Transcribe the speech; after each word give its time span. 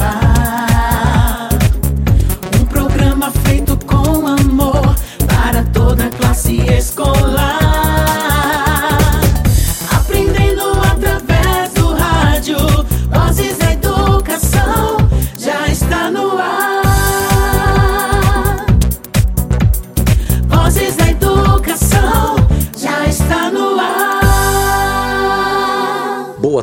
goodbye. 0.00 0.39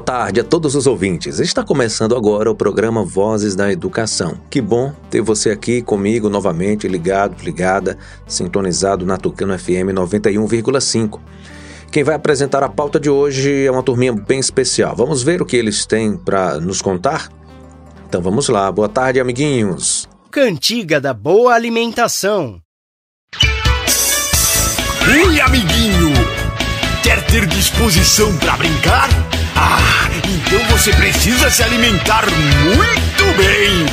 Tarde 0.07 0.39
a 0.39 0.43
todos 0.45 0.73
os 0.73 0.87
ouvintes. 0.87 1.37
Está 1.37 1.65
começando 1.65 2.15
agora 2.15 2.49
o 2.49 2.55
programa 2.55 3.03
Vozes 3.03 3.57
da 3.57 3.69
Educação. 3.69 4.39
Que 4.49 4.61
bom 4.61 4.93
ter 5.09 5.19
você 5.19 5.49
aqui 5.49 5.81
comigo 5.81 6.29
novamente, 6.29 6.87
ligado, 6.87 7.43
ligada, 7.43 7.97
sintonizado 8.25 9.05
na 9.05 9.17
Tucano 9.17 9.59
FM 9.59 9.91
91,5. 9.93 11.19
Quem 11.91 12.05
vai 12.05 12.15
apresentar 12.15 12.63
a 12.63 12.69
pauta 12.69 12.97
de 13.01 13.09
hoje 13.09 13.65
é 13.65 13.69
uma 13.69 13.83
turminha 13.83 14.13
bem 14.13 14.39
especial. 14.39 14.95
Vamos 14.95 15.23
ver 15.23 15.41
o 15.41 15.45
que 15.45 15.57
eles 15.57 15.85
têm 15.85 16.15
para 16.15 16.57
nos 16.57 16.81
contar? 16.81 17.27
Então 18.07 18.21
vamos 18.21 18.47
lá. 18.47 18.71
Boa 18.71 18.87
tarde, 18.87 19.19
amiguinhos. 19.19 20.07
Cantiga 20.31 21.01
da 21.01 21.13
Boa 21.13 21.53
Alimentação. 21.53 22.61
Oi, 25.25 25.41
amiguinho! 25.41 26.13
Quer 27.03 27.25
ter 27.25 27.45
disposição 27.45 28.33
para 28.37 28.55
brincar? 28.55 29.26
Ah, 29.59 30.07
então 30.23 30.63
você 30.69 30.93
precisa 30.93 31.49
se 31.49 31.63
alimentar 31.63 32.23
muito 32.63 33.23
bem. 33.37 33.85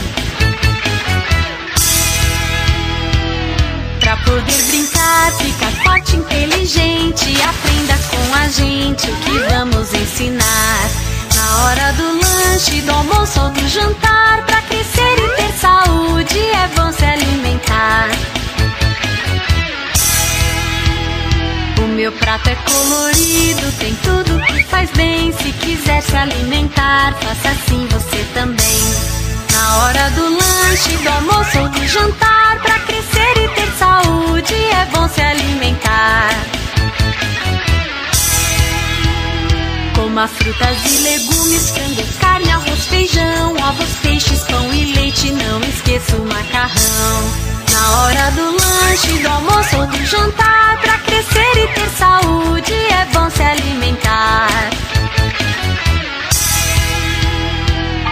Pra 3.99 4.15
poder 4.19 4.63
brincar, 4.69 5.33
ficar 5.39 5.71
forte, 5.83 6.17
inteligente, 6.17 7.35
aprenda 7.43 7.95
com 8.11 8.35
a 8.35 8.49
gente 8.49 9.11
o 9.11 9.17
que 9.17 9.39
vamos 9.55 9.95
ensinar. 9.95 10.91
Na 11.35 11.65
hora 11.65 11.93
do 11.95 12.21
lanche, 12.21 12.83
do 12.83 12.93
almoço 12.93 13.41
ou 13.41 13.51
do 13.51 13.67
jantar, 13.67 14.14
meu 22.05 22.13
prato 22.13 22.51
é 22.51 22.55
colorido, 22.55 23.73
tem 23.79 23.95
tudo 24.03 24.39
que 24.45 24.63
faz 24.65 24.91
bem. 24.91 25.33
Se 25.33 25.51
quiser 25.53 26.03
se 26.03 26.15
alimentar, 26.15 27.15
faça 27.15 27.49
assim 27.49 27.87
você 27.87 28.23
também. 28.35 28.95
Na 29.51 29.77
hora 29.79 30.11
do 30.11 30.23
lanche, 30.29 30.97
do 30.99 31.09
almoço 31.09 31.59
ou 31.61 31.69
do 31.71 31.89
jantar, 31.89 32.61
pra 32.61 32.79
crescer 32.81 33.43
e 33.43 33.49
ter 33.55 33.73
saúde 33.79 34.55
é 34.55 34.85
bom 34.93 35.09
se 35.09 35.23
alimentar. 35.23 36.29
Coma 39.95 40.29
frutas 40.29 40.77
e 40.85 41.03
legumes, 41.05 41.71
frango, 41.71 42.05
carne, 42.21 42.51
arroz, 42.51 42.87
feijão, 42.87 43.57
ovos, 43.67 43.95
peixes, 44.03 44.41
pão 44.43 44.75
e 44.75 44.93
leite, 44.93 45.31
não 45.31 45.59
esqueça 45.61 46.17
o 46.17 46.27
macarrão. 46.27 47.55
Na 47.73 48.03
hora 48.03 48.31
do 48.33 48.51
lanche, 48.51 49.23
do 49.23 49.29
almoço 49.29 49.77
ou 49.79 49.87
do 49.87 50.05
jantar, 50.05 50.44
pra 50.85 50.99
crescer 50.99 51.57
e 51.57 51.67
ter 51.69 51.89
saúde 51.97 52.73
é 52.73 53.05
bom 53.13 53.29
se 53.31 53.43
alimentar. 53.43 54.71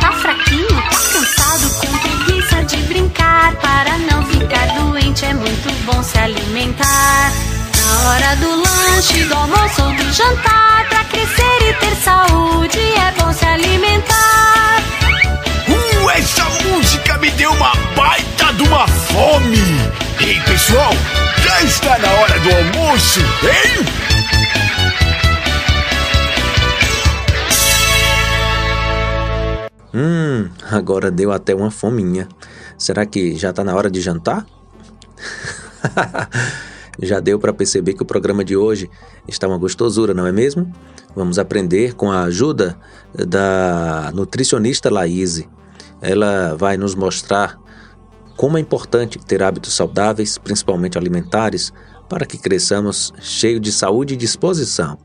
Tá 0.00 0.12
fraquinho, 0.12 0.82
tá 0.90 0.98
cansado, 1.12 1.70
com 1.78 1.98
preguiça 1.98 2.64
de 2.64 2.76
brincar. 2.84 3.54
Para 3.56 3.98
não 3.98 4.24
ficar 4.26 4.66
doente 4.78 5.24
é 5.24 5.34
muito 5.34 5.84
bom 5.84 6.02
se 6.02 6.18
alimentar. 6.18 7.32
Na 7.76 8.10
hora 8.10 8.36
do 8.36 8.50
lanche, 8.56 9.24
do 9.24 9.34
almoço 9.34 9.82
ou 9.82 9.92
do 9.92 10.12
jantar, 10.12 10.86
pra 10.88 11.04
crescer 11.04 11.68
e 11.68 11.74
ter 11.74 11.96
saúde 11.96 12.78
é 12.78 13.12
bom 13.20 13.32
se 13.32 13.44
alimentar. 13.44 14.82
Uh, 15.68 16.10
essa 16.10 16.44
música 16.64 17.18
me 17.18 17.30
deu 17.32 17.52
uma 17.52 17.74
baita 17.94 18.52
de 18.54 18.62
uma 18.62 18.86
fome! 18.88 20.01
Ei, 20.24 20.40
pessoal, 20.42 20.92
já 21.42 21.62
está 21.64 21.98
na 21.98 22.12
hora 22.12 22.38
do 22.38 22.48
almoço, 22.50 23.18
hein? 23.42 23.84
Hum, 29.92 30.48
agora 30.70 31.10
deu 31.10 31.32
até 31.32 31.52
uma 31.52 31.72
fominha. 31.72 32.28
Será 32.78 33.04
que 33.04 33.34
já 33.34 33.50
está 33.50 33.64
na 33.64 33.74
hora 33.74 33.90
de 33.90 34.00
jantar? 34.00 34.46
já 37.02 37.18
deu 37.18 37.40
para 37.40 37.52
perceber 37.52 37.94
que 37.94 38.02
o 38.04 38.06
programa 38.06 38.44
de 38.44 38.56
hoje 38.56 38.88
está 39.26 39.48
uma 39.48 39.58
gostosura, 39.58 40.14
não 40.14 40.24
é 40.24 40.30
mesmo? 40.30 40.72
Vamos 41.16 41.36
aprender 41.36 41.94
com 41.94 42.12
a 42.12 42.22
ajuda 42.22 42.78
da 43.12 44.12
nutricionista 44.14 44.88
Laís. 44.88 45.42
Ela 46.00 46.54
vai 46.56 46.76
nos 46.76 46.94
mostrar 46.94 47.61
como 48.36 48.58
é 48.58 48.60
importante 48.60 49.18
ter 49.18 49.42
hábitos 49.42 49.74
saudáveis, 49.74 50.38
principalmente 50.38 50.98
alimentares, 50.98 51.72
para 52.08 52.26
que 52.26 52.38
cresçamos 52.38 53.12
cheio 53.20 53.58
de 53.58 53.72
saúde 53.72 54.14
e 54.14 54.16
disposição. 54.16 54.98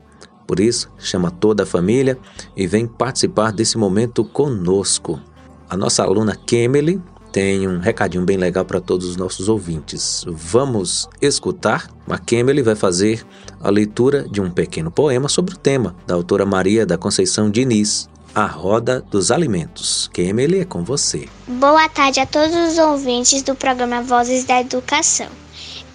Por 0.46 0.60
isso, 0.60 0.90
chama 0.98 1.30
toda 1.30 1.62
a 1.62 1.66
família 1.66 2.18
e 2.56 2.66
vem 2.66 2.86
participar 2.86 3.52
desse 3.52 3.76
momento 3.76 4.24
conosco. 4.24 5.20
A 5.68 5.76
nossa 5.76 6.02
aluna 6.02 6.34
Kemely 6.34 7.02
tem 7.30 7.68
um 7.68 7.78
recadinho 7.78 8.24
bem 8.24 8.36
legal 8.36 8.64
para 8.64 8.80
todos 8.80 9.06
os 9.06 9.16
nossos 9.16 9.48
ouvintes. 9.48 10.24
Vamos 10.26 11.08
escutar? 11.20 11.88
A 12.08 12.18
Kemely 12.18 12.62
vai 12.62 12.74
fazer 12.74 13.24
a 13.60 13.70
leitura 13.70 14.26
de 14.28 14.40
um 14.40 14.50
pequeno 14.50 14.90
poema 14.90 15.28
sobre 15.28 15.54
o 15.54 15.58
tema 15.58 15.94
da 16.06 16.14
autora 16.14 16.46
Maria 16.46 16.86
da 16.86 16.96
Conceição 16.96 17.50
Diniz, 17.50 18.08
a 18.38 18.46
Roda 18.46 19.04
dos 19.10 19.32
Alimentos. 19.32 20.08
Kemely 20.12 20.60
é 20.60 20.64
com 20.64 20.84
você. 20.84 21.28
Boa 21.48 21.88
tarde 21.88 22.20
a 22.20 22.26
todos 22.26 22.54
os 22.54 22.78
ouvintes 22.78 23.42
do 23.42 23.52
programa 23.56 24.00
Vozes 24.00 24.44
da 24.44 24.60
Educação. 24.60 25.26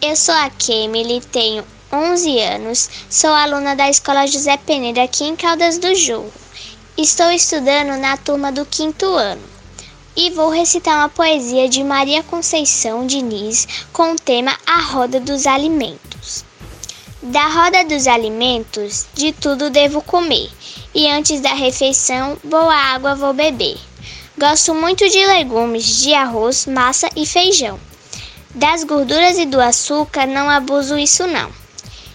Eu 0.01 0.13
sou 0.17 0.35
a 0.35 0.49
Kemely, 0.49 1.21
tenho 1.21 1.63
11 1.89 2.39
anos, 2.41 2.89
sou 3.09 3.29
aluna 3.29 3.77
da 3.77 3.89
Escola 3.89 4.27
José 4.27 4.57
Peneira 4.57 5.03
aqui 5.03 5.23
em 5.23 5.37
Caldas 5.37 5.77
do 5.77 5.95
Jorro. 5.95 6.33
Estou 6.97 7.31
estudando 7.31 7.97
na 7.97 8.17
turma 8.17 8.51
do 8.51 8.65
quinto 8.65 9.05
ano 9.05 9.41
e 10.13 10.29
vou 10.31 10.49
recitar 10.49 10.97
uma 10.97 11.07
poesia 11.07 11.69
de 11.69 11.81
Maria 11.81 12.23
Conceição 12.23 13.07
Diniz 13.07 13.85
com 13.93 14.11
o 14.11 14.17
tema 14.17 14.53
A 14.67 14.81
Roda 14.81 15.17
dos 15.17 15.47
Alimentos. 15.47 16.43
Da 17.21 17.47
roda 17.47 17.85
dos 17.85 18.05
alimentos, 18.05 19.05
de 19.13 19.31
tudo 19.31 19.69
devo 19.69 20.01
comer 20.01 20.51
e 20.93 21.09
antes 21.09 21.41
da 21.41 21.53
refeição, 21.53 22.37
boa 22.43 22.75
água 22.75 23.15
vou 23.15 23.33
beber. 23.33 23.77
Gosto 24.37 24.73
muito 24.73 25.07
de 25.09 25.25
legumes, 25.25 26.01
de 26.01 26.13
arroz, 26.13 26.65
massa 26.65 27.09
e 27.15 27.25
feijão. 27.25 27.79
Das 28.55 28.83
gorduras 28.83 29.37
e 29.37 29.45
do 29.45 29.59
açúcar 29.59 30.25
não 30.25 30.49
abuso 30.49 30.97
isso 30.97 31.25
não. 31.25 31.49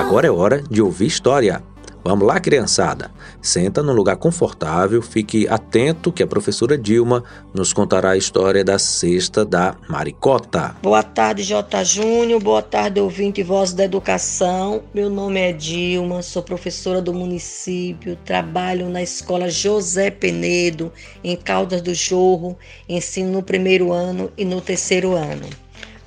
Agora 0.00 0.26
é 0.26 0.30
hora 0.30 0.64
de 0.70 0.80
ouvir 0.80 1.08
história. 1.08 1.62
Vamos 2.02 2.26
lá, 2.26 2.40
criançada. 2.40 3.10
Senta 3.42 3.82
num 3.82 3.92
lugar 3.92 4.16
confortável, 4.16 5.02
fique 5.02 5.46
atento 5.48 6.10
que 6.10 6.22
a 6.22 6.26
professora 6.26 6.78
Dilma 6.78 7.22
nos 7.52 7.74
contará 7.74 8.12
a 8.12 8.16
história 8.16 8.64
da 8.64 8.78
cesta 8.78 9.44
da 9.44 9.76
maricota. 9.86 10.74
Boa 10.82 11.02
tarde, 11.02 11.42
J. 11.42 11.84
Júnior. 11.84 12.42
Boa 12.42 12.62
tarde, 12.62 13.00
ouvinte 13.00 13.42
e 13.42 13.44
voz 13.44 13.74
da 13.74 13.84
educação. 13.84 14.82
Meu 14.94 15.10
nome 15.10 15.40
é 15.40 15.52
Dilma, 15.52 16.22
sou 16.22 16.42
professora 16.42 17.02
do 17.02 17.12
município, 17.12 18.16
trabalho 18.24 18.88
na 18.88 19.02
escola 19.02 19.50
José 19.50 20.10
Penedo, 20.10 20.90
em 21.22 21.36
Caldas 21.36 21.82
do 21.82 21.94
Jorro, 21.94 22.56
ensino 22.88 23.30
no 23.30 23.42
primeiro 23.42 23.92
ano 23.92 24.32
e 24.38 24.44
no 24.44 24.62
terceiro 24.62 25.14
ano. 25.14 25.46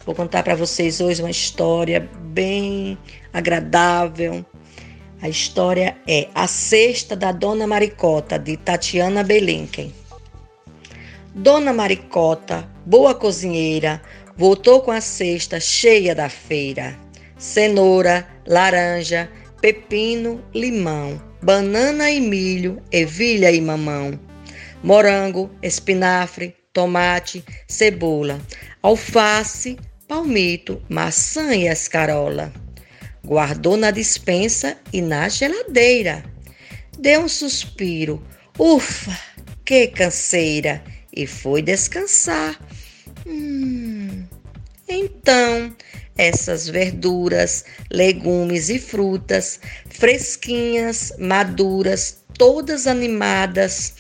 Vou 0.06 0.16
contar 0.16 0.44
para 0.44 0.56
vocês 0.56 1.00
hoje 1.00 1.22
uma 1.22 1.32
história 1.32 2.10
bem 2.20 2.98
agradável 3.32 4.44
a 5.24 5.30
história 5.30 5.96
é 6.06 6.28
A 6.36 6.48
Cesta 6.48 7.16
da 7.16 7.32
Dona 7.32 7.66
Maricota, 7.66 8.38
de 8.38 8.58
Tatiana 8.58 9.24
Belenken. 9.24 9.96
Dona 11.34 11.72
Maricota, 11.72 12.70
boa 12.86 13.16
cozinheira, 13.16 14.02
voltou 14.36 14.82
com 14.82 14.92
a 14.92 15.00
cesta 15.00 15.62
cheia 15.62 16.14
da 16.14 16.28
feira. 16.28 17.00
Cenoura, 17.38 18.28
laranja, 18.46 19.30
pepino, 19.62 20.44
limão, 20.54 21.22
banana 21.42 22.12
e 22.12 22.20
milho, 22.20 22.84
ervilha 22.92 23.50
e 23.50 23.62
mamão, 23.62 24.20
morango, 24.84 25.50
espinafre, 25.62 26.54
tomate, 26.74 27.46
cebola, 27.66 28.42
alface, 28.82 29.78
palmito, 30.06 30.82
maçã 30.90 31.56
e 31.56 31.70
escarola. 31.70 32.52
Guardou 33.26 33.78
na 33.78 33.90
dispensa 33.90 34.78
e 34.92 35.02
na 35.02 35.30
geladeira. 35.30 36.24
Deu 37.00 37.22
um 37.22 37.30
suspiro. 37.30 38.22
Ufa, 38.60 39.18
que 39.66 39.88
canseira! 39.88 40.84
E 41.16 41.26
foi 41.26 41.62
descansar. 41.62 42.60
Hum. 43.26 44.26
Então, 44.88 45.76
essas 46.18 46.68
verduras, 46.68 47.66
legumes 47.90 48.70
e 48.70 48.78
frutas, 48.78 49.60
fresquinhas, 49.90 51.14
maduras, 51.18 52.24
todas 52.38 52.88
animadas, 52.88 53.96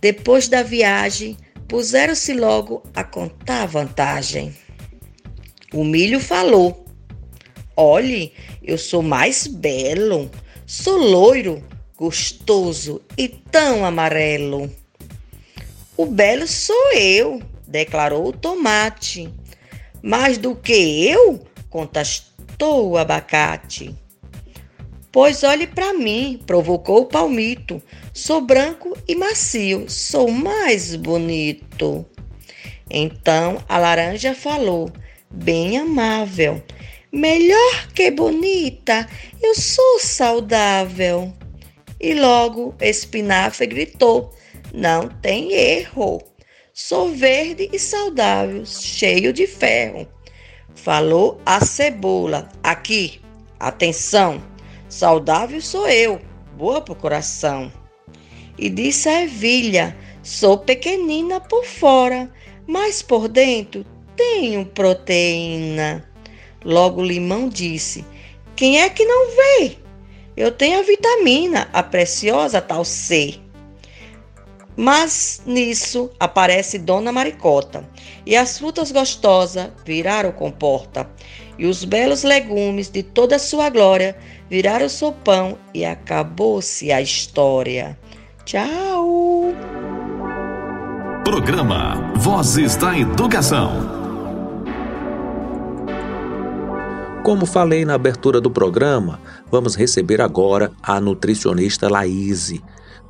depois 0.00 0.48
da 0.48 0.62
viagem, 0.62 1.36
puseram-se 1.68 2.32
logo 2.32 2.82
a 2.94 3.04
contar 3.04 3.66
vantagem. 3.66 4.54
O 5.72 5.84
milho 5.84 6.20
falou: 6.20 6.83
Olhe, 7.76 8.32
eu 8.62 8.78
sou 8.78 9.02
mais 9.02 9.48
belo, 9.48 10.30
sou 10.64 10.96
loiro, 10.96 11.62
gostoso 11.96 13.02
e 13.18 13.28
tão 13.28 13.84
amarelo. 13.84 14.70
O 15.96 16.06
belo 16.06 16.46
sou 16.46 16.92
eu, 16.92 17.42
declarou 17.66 18.28
o 18.28 18.32
tomate. 18.32 19.28
Mais 20.00 20.38
do 20.38 20.54
que 20.54 21.08
eu, 21.08 21.44
contestou 21.68 22.90
o 22.90 22.96
abacate. 22.96 23.92
Pois 25.10 25.42
olhe 25.42 25.66
para 25.66 25.94
mim, 25.94 26.40
provocou 26.46 27.02
o 27.02 27.06
palmito. 27.06 27.82
Sou 28.12 28.40
branco 28.40 28.96
e 29.08 29.16
macio, 29.16 29.88
sou 29.88 30.30
mais 30.30 30.94
bonito. 30.94 32.06
Então 32.88 33.62
a 33.68 33.78
laranja 33.78 34.34
falou, 34.34 34.92
bem 35.28 35.78
amável. 35.78 36.62
Melhor 37.14 37.92
que 37.94 38.10
bonita, 38.10 39.08
eu 39.40 39.54
sou 39.54 40.00
saudável. 40.00 41.32
E 42.00 42.12
logo 42.12 42.74
espinafre 42.80 43.68
gritou: 43.68 44.34
Não 44.74 45.08
tem 45.08 45.52
erro. 45.52 46.20
Sou 46.72 47.10
verde 47.10 47.70
e 47.72 47.78
saudável, 47.78 48.66
cheio 48.66 49.32
de 49.32 49.46
ferro. 49.46 50.08
Falou 50.74 51.40
a 51.46 51.64
cebola: 51.64 52.48
Aqui, 52.64 53.20
atenção, 53.60 54.42
saudável 54.88 55.62
sou 55.62 55.86
eu, 55.86 56.20
boa 56.56 56.80
pro 56.80 56.96
coração. 56.96 57.72
E 58.58 58.68
disse 58.68 59.08
a 59.08 59.22
ervilha: 59.22 59.96
Sou 60.20 60.58
pequenina 60.58 61.38
por 61.38 61.64
fora, 61.64 62.28
mas 62.66 63.02
por 63.02 63.28
dentro 63.28 63.86
tenho 64.16 64.66
proteína. 64.66 66.12
Logo 66.64 67.02
Limão 67.02 67.48
disse: 67.48 68.04
Quem 68.56 68.80
é 68.80 68.88
que 68.88 69.04
não 69.04 69.28
vê? 69.36 69.76
Eu 70.36 70.50
tenho 70.50 70.80
a 70.80 70.82
vitamina, 70.82 71.68
a 71.72 71.82
preciosa 71.82 72.60
tal 72.60 72.84
C. 72.84 73.38
Mas 74.76 75.42
nisso 75.46 76.10
aparece 76.18 76.78
Dona 76.78 77.12
Maricota, 77.12 77.88
e 78.26 78.34
as 78.34 78.58
frutas 78.58 78.90
gostosas 78.90 79.68
viraram 79.84 80.32
comporta, 80.32 81.08
e 81.56 81.66
os 81.66 81.84
belos 81.84 82.24
legumes 82.24 82.90
de 82.90 83.02
toda 83.02 83.36
a 83.36 83.38
sua 83.38 83.70
glória 83.70 84.16
viraram 84.50 84.88
sopão, 84.88 85.56
e 85.72 85.84
acabou-se 85.84 86.90
a 86.90 87.00
história. 87.00 87.96
Tchau! 88.44 89.54
Programa 91.22 92.12
Vozes 92.16 92.76
da 92.76 92.98
Educação. 92.98 94.03
Como 97.24 97.46
falei 97.46 97.86
na 97.86 97.94
abertura 97.94 98.38
do 98.38 98.50
programa, 98.50 99.18
vamos 99.50 99.74
receber 99.74 100.20
agora 100.20 100.70
a 100.82 101.00
nutricionista 101.00 101.88
Laíse 101.88 102.62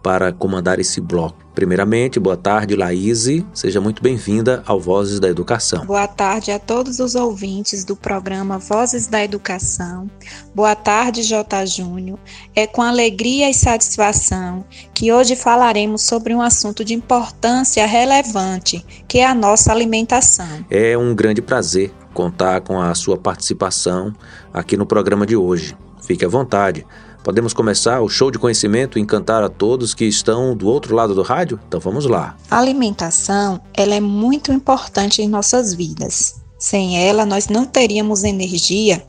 para 0.05 0.32
comandar 0.32 0.78
esse 0.78 1.00
bloco. 1.00 1.44
Primeiramente, 1.52 2.20
boa 2.20 2.37
tarde, 2.37 2.76
Laíse. 2.76 3.44
Seja 3.52 3.81
muito 3.81 4.00
bem-vinda 4.00 4.62
ao 4.66 4.78
Vozes 4.78 5.19
da 5.19 5.28
Educação. 5.28 5.84
Boa 5.84 6.06
tarde 6.06 6.52
a 6.52 6.61
todos 6.61 7.00
os 7.00 7.16
ouvintes 7.16 7.84
do 7.84 7.96
programa 7.96 8.56
Vozes 8.56 9.08
da 9.08 9.25
Educação. 9.25 10.08
Boa 10.55 10.76
tarde, 10.76 11.25
J. 11.25 11.66
Júnior. 11.66 12.19
É 12.55 12.69
com 12.69 12.82
alegria 12.82 13.50
e 13.50 13.55
satisfação 13.55 14.64
que 14.94 15.12
hoje 15.12 15.34
falaremos 15.34 16.02
sobre 16.02 16.32
um 16.32 16.40
assunto 16.40 16.84
de 16.84 16.94
importância 16.94 17.84
relevante, 17.84 18.84
que 19.08 19.19
é 19.19 19.26
a 19.26 19.34
nossa 19.34 19.72
alimentação. 19.72 20.64
É 20.70 20.96
um 20.96 21.14
grande 21.16 21.43
prazer 21.43 21.90
contar 22.14 22.62
com 22.62 22.81
a 22.81 22.94
sua 22.94 23.19
participação 23.19 24.14
aqui 24.52 24.76
no 24.76 24.87
programa 24.87 25.26
de 25.26 25.37
hoje. 25.37 25.76
Fique 26.00 26.25
à 26.25 26.28
vontade. 26.28 26.87
Podemos 27.22 27.55
começar 27.55 28.00
o 28.02 28.08
show 28.08 28.31
de 28.31 28.38
conhecimento 28.38 28.99
e 28.99 29.02
encantar 29.02 29.43
a 29.43 29.49
todos 29.49 29.94
que 29.94 30.05
estão 30.05 30.55
do 30.55 30.69
outro 30.69 30.94
lado 30.94 31.14
do 31.14 31.22
rádio? 31.22 31.58
Então 31.66 31.81
vamos 31.81 32.05
lá. 32.05 32.37
A 32.50 32.58
alimentação, 32.58 33.61
ela 33.72 33.94
é 33.94 34.00
muito 34.00 34.52
importante 34.52 35.22
em 35.22 35.28
nossas 35.28 35.75
vidas. 35.75 36.37
Sem 36.58 36.99
ela, 37.02 37.25
nós 37.26 37.49
não 37.49 37.64
teríamos 37.64 38.25
energia 38.25 39.05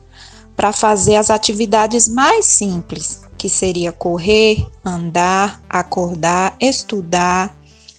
para 0.56 0.72
fazer 0.72 1.16
as 1.16 1.30
atividades 1.30 2.08
mais 2.08 2.46
simples, 2.46 3.22
que 3.38 3.50
seria 3.50 3.92
correr, 3.92 4.66
andar, 4.84 5.62
acordar, 5.70 6.56
estudar 6.60 7.56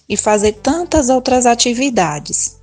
e 0.09 0.17
fazer 0.17 0.53
tantas 0.53 1.09
outras 1.09 1.45
atividades. 1.45 2.56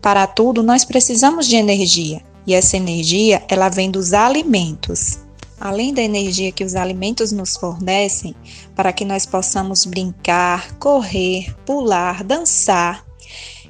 Para 0.00 0.26
tudo, 0.26 0.62
nós 0.62 0.84
precisamos 0.84 1.46
de 1.46 1.56
energia, 1.56 2.22
e 2.46 2.54
essa 2.54 2.76
energia, 2.76 3.42
ela 3.48 3.68
vem 3.68 3.90
dos 3.90 4.12
alimentos. 4.14 5.18
Além 5.60 5.92
da 5.92 6.00
energia 6.00 6.50
que 6.50 6.64
os 6.64 6.74
alimentos 6.74 7.32
nos 7.32 7.54
fornecem, 7.54 8.34
para 8.74 8.94
que 8.94 9.04
nós 9.04 9.26
possamos 9.26 9.84
brincar, 9.84 10.74
correr, 10.76 11.54
pular, 11.66 12.24
dançar. 12.24 13.04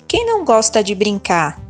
Quem 0.07 0.25
não 0.25 0.45
gosta 0.45 0.85
de 0.85 0.95
brincar? 0.95 1.61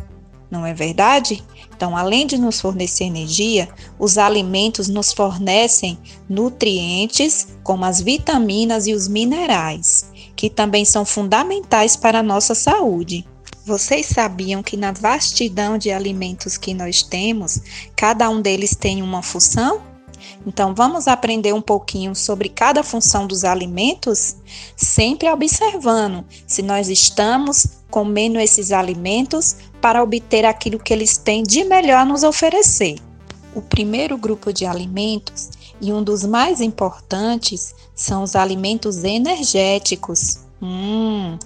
Não 0.51 0.67
é 0.67 0.75
verdade? 0.75 1.43
Então, 1.75 1.97
além 1.97 2.27
de 2.27 2.37
nos 2.37 2.61
fornecer 2.61 3.05
energia, 3.05 3.67
os 3.99 4.19
alimentos 4.19 4.89
nos 4.89 5.11
fornecem 5.11 5.99
nutrientes, 6.29 7.49
como 7.63 7.87
as 7.87 8.03
vitaminas 8.03 8.87
e 8.87 8.93
os 8.93 9.09
minerais, 9.09 10.11
que 10.37 10.51
também 10.51 10.85
são 10.85 11.07
fundamentais 11.07 11.97
para 11.97 12.19
a 12.19 12.23
nossa 12.23 12.55
saúde. 12.55 13.27
Vocês 13.65 14.07
sabiam 14.07 14.63
que 14.63 14.77
na 14.77 14.93
vastidão 14.93 15.77
de 15.77 15.91
alimentos 15.91 16.57
que 16.57 16.73
nós 16.73 17.03
temos, 17.03 17.61
cada 17.95 18.29
um 18.29 18.41
deles 18.41 18.75
tem 18.75 19.03
uma 19.03 19.23
função? 19.23 19.83
Então, 20.47 20.75
vamos 20.75 21.07
aprender 21.07 21.53
um 21.53 21.61
pouquinho 21.61 22.15
sobre 22.15 22.49
cada 22.49 22.83
função 22.83 23.27
dos 23.27 23.45
alimentos, 23.45 24.37
sempre 24.77 25.29
observando 25.29 26.25
se 26.47 26.63
nós 26.63 26.89
estamos 26.89 27.67
comendo 27.91 28.39
esses 28.39 28.73
alimentos 28.73 29.57
para 29.81 30.03
obter 30.03 30.45
aquilo 30.45 30.79
que 30.79 30.93
eles 30.93 31.17
têm 31.17 31.43
de 31.43 31.65
melhor 31.65 32.07
nos 32.07 32.23
oferecer. 32.23 32.97
O 33.55 33.61
primeiro 33.61 34.17
grupo 34.17 34.53
de 34.53 34.65
alimentos 34.65 35.51
e 35.81 35.93
um 35.93 36.03
dos 36.03 36.25
mais 36.25 36.61
importantes 36.61 37.75
são 37.95 38.23
os 38.23 38.37
alimentos 38.37 39.03
energéticos. 39.03 40.39
Hum, 40.63 41.39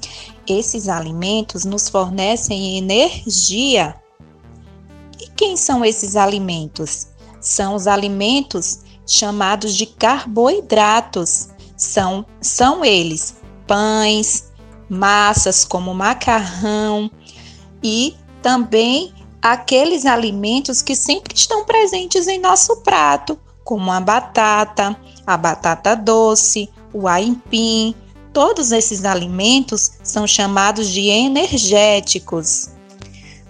esses 0.46 0.88
alimentos 0.88 1.64
nos 1.64 1.88
fornecem 1.88 2.78
energia. 2.78 3.94
E 5.20 5.28
quem 5.36 5.56
são 5.56 5.84
esses 5.84 6.16
alimentos? 6.16 7.08
São 7.40 7.74
os 7.74 7.86
alimentos 7.86 8.80
chamados 9.06 9.74
de 9.74 9.86
carboidratos. 9.86 11.48
São, 11.76 12.24
são 12.40 12.84
eles 12.84 13.36
pães, 13.66 14.52
massas 14.88 15.64
como 15.64 15.94
macarrão 15.94 17.10
e 17.82 18.14
também 18.42 19.12
aqueles 19.40 20.06
alimentos 20.06 20.80
que 20.82 20.94
sempre 20.94 21.34
estão 21.34 21.64
presentes 21.64 22.26
em 22.26 22.38
nosso 22.38 22.76
prato, 22.82 23.38
como 23.62 23.90
a 23.90 24.00
batata, 24.00 24.96
a 25.26 25.36
batata 25.36 25.94
doce, 25.94 26.70
o 26.92 27.08
aipim, 27.08 27.94
Todos 28.34 28.72
esses 28.72 29.04
alimentos 29.04 29.92
são 30.02 30.26
chamados 30.26 30.90
de 30.90 31.02
energéticos. 31.02 32.68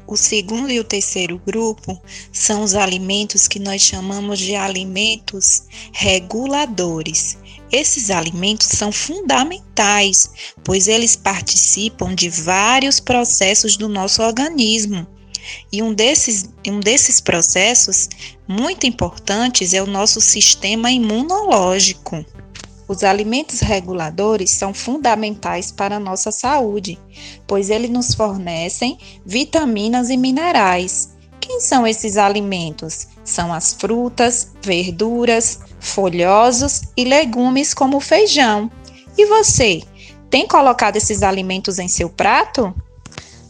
O 0.07 0.15
segundo 0.15 0.71
e 0.71 0.79
o 0.79 0.85
terceiro 0.85 1.41
grupo 1.47 1.99
são 2.31 2.63
os 2.63 2.75
alimentos 2.75 3.49
que 3.49 3.59
nós 3.59 3.81
chamamos 3.81 4.39
de 4.39 4.55
alimentos 4.55 5.63
reguladores. 5.91 7.39
Esses 7.73 8.11
alimentos 8.11 8.67
são 8.67 8.93
fundamentais, 8.93 10.31
pois 10.63 10.87
eles 10.87 11.17
participam 11.17 12.15
de 12.15 12.29
vários 12.29 13.01
processos 13.01 13.79
do 13.79 13.89
nosso 13.89 14.23
organismo. 14.23 15.07
E 15.73 15.83
um 15.83 15.95
desses, 15.95 16.51
um 16.69 16.79
desses 16.79 17.23
processos 17.23 18.07
muito 18.47 18.87
importantes 18.87 19.73
é 19.73 19.83
o 19.83 19.87
nosso 19.87 20.21
sistema 20.21 20.91
imunológico. 20.91 22.23
Os 22.87 23.03
alimentos 23.03 23.61
reguladores 23.61 24.51
são 24.51 24.75
fundamentais 24.75 25.73
para 25.73 25.97
a 25.97 26.01
nossa 26.01 26.31
saúde, 26.31 26.99
pois 27.47 27.71
eles 27.71 27.91
nos 27.91 28.15
fornecem 28.15 28.99
vitaminas 29.25 30.11
e 30.11 30.17
minerais. 30.17 31.15
Quem 31.41 31.61
são 31.61 31.87
esses 31.87 32.17
alimentos? 32.17 33.09
São 33.25 33.53
as 33.53 33.73
frutas, 33.73 34.53
verduras, 34.63 35.61
folhosos 35.81 36.83
e 36.97 37.05
legumes 37.05 37.73
como 37.73 37.97
o 37.97 38.01
feijão. 38.01 38.71
E 39.17 39.25
você, 39.27 39.83
tem 40.29 40.47
colocado 40.47 40.97
esses 40.97 41.23
alimentos 41.23 41.79
em 41.79 41.89
seu 41.89 42.11
prato? 42.11 42.75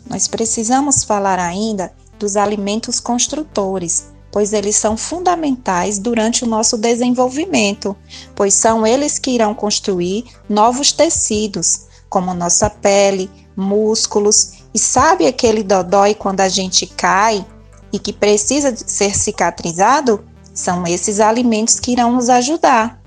Nós 0.09 0.29
precisamos 0.29 1.03
falar 1.03 1.41
ainda 1.41 1.93
dos 2.19 2.37
alimentos 2.37 3.01
construtores, 3.01 4.13
pois 4.35 4.53
eles 4.53 4.75
são 4.75 4.97
fundamentais 4.97 5.97
durante 5.97 6.43
o 6.43 6.47
nosso 6.49 6.77
desenvolvimento, 6.77 7.97
pois 8.35 8.53
são 8.53 8.85
eles 8.85 9.17
que 9.17 9.31
irão 9.31 9.55
construir 9.55 10.25
novos 10.49 10.91
tecidos, 10.91 11.87
como 12.09 12.35
nossa 12.35 12.69
pele, 12.69 13.31
músculos. 13.57 14.55
E 14.75 14.79
sabe 14.81 15.29
aquele 15.29 15.63
dodói 15.63 16.17
quando 16.17 16.41
a 16.41 16.49
gente 16.49 16.85
cai 16.85 17.47
e 17.93 17.99
que 18.01 18.13
precisa 18.13 18.75
ser 18.77 19.15
cicatrizado? 19.15 20.25
São 20.53 20.85
esses 20.85 21.21
alimentos 21.21 21.79
que 21.79 21.93
irão 21.93 22.11
nos 22.11 22.29
ajudar. 22.29 23.01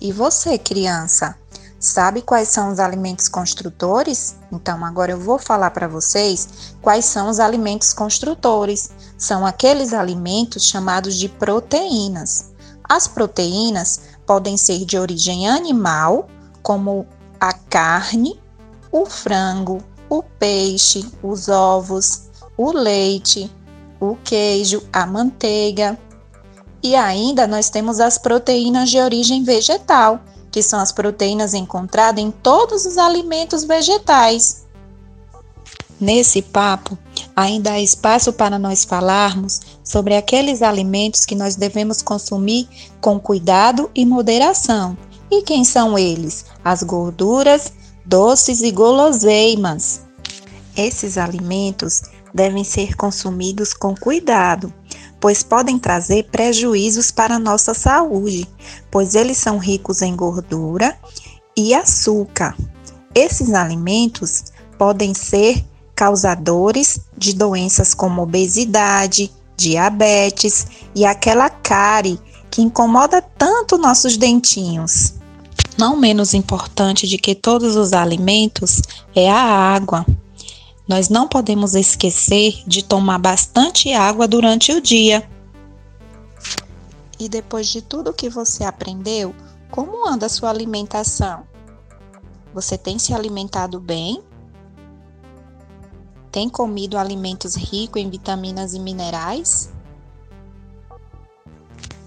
E 0.00 0.10
você, 0.12 0.58
criança, 0.58 1.38
sabe 1.80 2.20
quais 2.20 2.48
são 2.48 2.70
os 2.70 2.78
alimentos 2.78 3.28
construtores? 3.28 4.36
Então, 4.52 4.84
agora 4.84 5.12
eu 5.12 5.18
vou 5.18 5.38
falar 5.38 5.70
para 5.70 5.88
vocês 5.88 6.76
quais 6.82 7.06
são 7.06 7.28
os 7.28 7.40
alimentos 7.40 7.92
construtores. 7.94 8.90
São 9.18 9.44
aqueles 9.44 9.92
alimentos 9.92 10.66
chamados 10.66 11.16
de 11.16 11.28
proteínas. 11.28 12.52
As 12.88 13.08
proteínas 13.08 14.02
podem 14.26 14.56
ser 14.56 14.84
de 14.84 14.98
origem 14.98 15.48
animal, 15.48 16.28
como 16.62 17.06
a 17.40 17.52
carne, 17.52 18.38
o 18.92 19.06
frango, 19.06 19.82
o 20.08 20.22
peixe, 20.22 21.10
os 21.22 21.48
ovos, 21.48 22.28
o 22.56 22.72
leite, 22.72 23.50
o 23.98 24.16
queijo, 24.16 24.82
a 24.92 25.06
manteiga, 25.06 25.98
e 26.82 26.96
ainda 26.96 27.46
nós 27.46 27.68
temos 27.68 28.00
as 28.00 28.16
proteínas 28.16 28.88
de 28.90 28.98
origem 28.98 29.44
vegetal, 29.44 30.20
que 30.50 30.62
são 30.62 30.80
as 30.80 30.92
proteínas 30.92 31.54
encontradas 31.54 32.22
em 32.22 32.30
todos 32.30 32.84
os 32.84 32.98
alimentos 32.98 33.64
vegetais. 33.64 34.64
Nesse 36.00 36.40
papo, 36.40 36.96
ainda 37.36 37.72
há 37.72 37.80
espaço 37.80 38.32
para 38.32 38.58
nós 38.58 38.84
falarmos 38.84 39.60
sobre 39.84 40.16
aqueles 40.16 40.62
alimentos 40.62 41.26
que 41.26 41.34
nós 41.34 41.56
devemos 41.56 42.00
consumir 42.00 42.66
com 43.02 43.20
cuidado 43.20 43.90
e 43.94 44.06
moderação. 44.06 44.96
E 45.30 45.42
quem 45.42 45.62
são 45.62 45.98
eles? 45.98 46.46
As 46.64 46.82
gorduras, 46.82 47.72
doces 48.04 48.62
e 48.62 48.70
guloseimas. 48.70 50.00
Esses 50.74 51.18
alimentos 51.18 52.02
devem 52.32 52.64
ser 52.64 52.96
consumidos 52.96 53.74
com 53.74 53.94
cuidado, 53.94 54.72
pois 55.20 55.42
podem 55.42 55.78
trazer 55.78 56.24
prejuízos 56.30 57.10
para 57.10 57.36
a 57.36 57.38
nossa 57.38 57.74
saúde, 57.74 58.48
pois 58.90 59.14
eles 59.14 59.36
são 59.36 59.58
ricos 59.58 60.02
em 60.02 60.16
gordura 60.16 60.96
e 61.56 61.74
açúcar. 61.74 62.56
Esses 63.14 63.52
alimentos 63.52 64.44
podem 64.78 65.12
ser 65.12 65.64
causadores 65.94 67.00
de 67.16 67.34
doenças 67.34 67.92
como 67.92 68.22
obesidade, 68.22 69.30
diabetes 69.56 70.66
e 70.94 71.04
aquela 71.04 71.50
cárie 71.50 72.18
que 72.50 72.62
incomoda 72.62 73.20
tanto 73.20 73.76
nossos 73.76 74.16
dentinhos. 74.16 75.14
Não 75.78 75.96
menos 75.96 76.34
importante 76.34 77.06
de 77.06 77.18
que 77.18 77.34
todos 77.34 77.76
os 77.76 77.92
alimentos 77.92 78.80
é 79.14 79.30
a 79.30 79.40
água. 79.40 80.06
Nós 80.90 81.08
não 81.08 81.28
podemos 81.28 81.76
esquecer 81.76 82.64
de 82.66 82.82
tomar 82.82 83.18
bastante 83.18 83.92
água 83.92 84.26
durante 84.26 84.72
o 84.72 84.80
dia. 84.80 85.30
E 87.16 87.28
depois 87.28 87.68
de 87.68 87.80
tudo 87.80 88.12
que 88.12 88.28
você 88.28 88.64
aprendeu, 88.64 89.32
como 89.70 90.08
anda 90.08 90.26
a 90.26 90.28
sua 90.28 90.50
alimentação? 90.50 91.44
Você 92.52 92.76
tem 92.76 92.98
se 92.98 93.14
alimentado 93.14 93.78
bem? 93.78 94.20
Tem 96.32 96.48
comido 96.48 96.98
alimentos 96.98 97.54
ricos 97.54 98.02
em 98.02 98.10
vitaminas 98.10 98.74
e 98.74 98.80
minerais? 98.80 99.70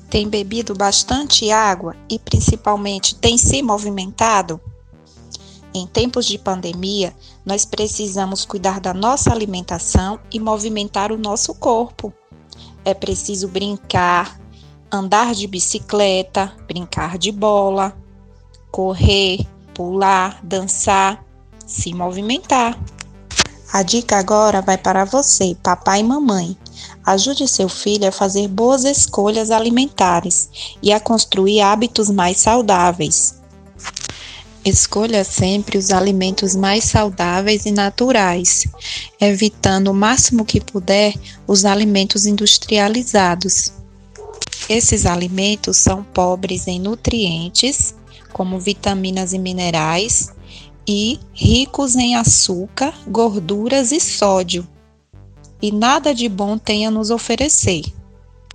Tem 0.09 0.27
bebido 0.27 0.75
bastante 0.75 1.49
água 1.51 1.95
e 2.09 2.19
principalmente 2.19 3.15
tem 3.15 3.37
se 3.37 3.61
movimentado? 3.61 4.59
Em 5.73 5.87
tempos 5.87 6.27
de 6.27 6.37
pandemia, 6.37 7.15
nós 7.43 7.65
precisamos 7.65 8.45
cuidar 8.45 8.79
da 8.79 8.93
nossa 8.93 9.31
alimentação 9.31 10.19
e 10.31 10.39
movimentar 10.39 11.11
o 11.11 11.17
nosso 11.17 11.55
corpo. 11.55 12.13
É 12.85 12.93
preciso 12.93 13.47
brincar, 13.47 14.39
andar 14.91 15.33
de 15.33 15.47
bicicleta, 15.47 16.53
brincar 16.67 17.17
de 17.17 17.31
bola, 17.31 17.97
correr, 18.71 19.39
pular, 19.73 20.39
dançar, 20.43 21.25
se 21.65 21.91
movimentar. 21.91 22.79
A 23.71 23.81
dica 23.81 24.19
agora 24.19 24.61
vai 24.61 24.77
para 24.77 25.03
você, 25.03 25.57
papai 25.63 26.01
e 26.01 26.03
mamãe. 26.03 26.55
Ajude 27.03 27.47
seu 27.47 27.67
filho 27.67 28.07
a 28.07 28.11
fazer 28.11 28.47
boas 28.47 28.83
escolhas 28.83 29.49
alimentares 29.49 30.77
e 30.83 30.93
a 30.93 30.99
construir 30.99 31.61
hábitos 31.61 32.11
mais 32.11 32.37
saudáveis. 32.37 33.42
Escolha 34.65 35.25
sempre 35.25 35.77
os 35.77 35.91
alimentos 35.91 36.55
mais 36.55 36.85
saudáveis 36.85 37.65
e 37.65 37.71
naturais, 37.71 38.65
evitando 39.19 39.89
o 39.89 39.93
máximo 39.93 40.45
que 40.45 40.61
puder 40.61 41.13
os 41.45 41.65
alimentos 41.65 42.25
industrializados. 42.25 43.73
Esses 44.69 45.05
alimentos 45.05 45.75
são 45.75 46.01
pobres 46.01 46.65
em 46.65 46.79
nutrientes, 46.79 47.93
como 48.31 48.57
vitaminas 48.57 49.33
e 49.33 49.37
minerais, 49.37 50.33
e 50.87 51.19
ricos 51.33 51.95
em 51.95 52.15
açúcar, 52.15 52.93
gorduras 53.05 53.91
e 53.91 53.99
sódio, 53.99 54.65
e 55.61 55.71
nada 55.71 56.13
de 56.13 56.29
bom 56.29 56.57
tem 56.57 56.85
a 56.85 56.91
nos 56.91 57.09
oferecer. 57.09 57.83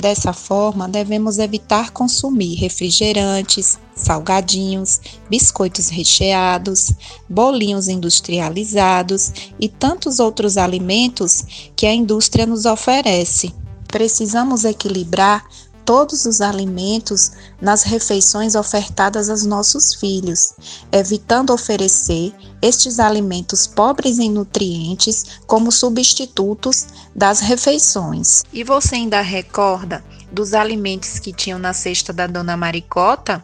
Dessa 0.01 0.33
forma, 0.33 0.89
devemos 0.89 1.39
evitar 1.39 1.91
consumir 1.91 2.55
refrigerantes, 2.61 3.81
salgadinhos, 3.97 5.01
biscoitos 5.29 5.89
recheados, 5.89 6.93
bolinhos 7.29 7.89
industrializados 7.89 9.33
e 9.59 9.69
tantos 9.69 10.21
outros 10.21 10.57
alimentos 10.57 11.71
que 11.75 11.85
a 11.85 11.93
indústria 11.93 12.47
nos 12.47 12.65
oferece. 12.65 13.53
Precisamos 13.89 14.65
equilibrar 14.65 15.45
todos 15.89 16.27
os 16.27 16.43
alimentos 16.43 17.33
nas 17.63 17.83
refeições 17.83 18.55
ofertadas 18.55 19.31
aos 19.31 19.47
nossos 19.47 19.95
filhos, 19.95 20.53
evitando 20.93 21.49
oferecer 21.49 22.31
estes 22.61 23.01
alimentos 23.01 23.67
pobres 23.67 24.19
em 24.19 24.31
nutrientes 24.31 25.41
como 25.47 25.73
substitutos 25.73 26.89
das 27.17 27.41
refeições. 27.41 28.43
E 28.53 28.63
você 28.63 28.97
ainda 28.97 29.23
recorda 29.23 30.05
dos 30.31 30.53
alimentos 30.53 31.19
que 31.19 31.33
tinham 31.33 31.59
na 31.59 31.73
cesta 31.73 32.13
da 32.13 32.27
dona 32.27 32.55
Maricota? 32.55 33.43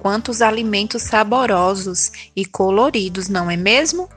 Quantos 0.00 0.42
alimentos 0.42 1.02
saborosos 1.02 2.10
e 2.34 2.44
coloridos, 2.44 3.28
não 3.28 3.48
é 3.48 3.56
mesmo? 3.56 4.08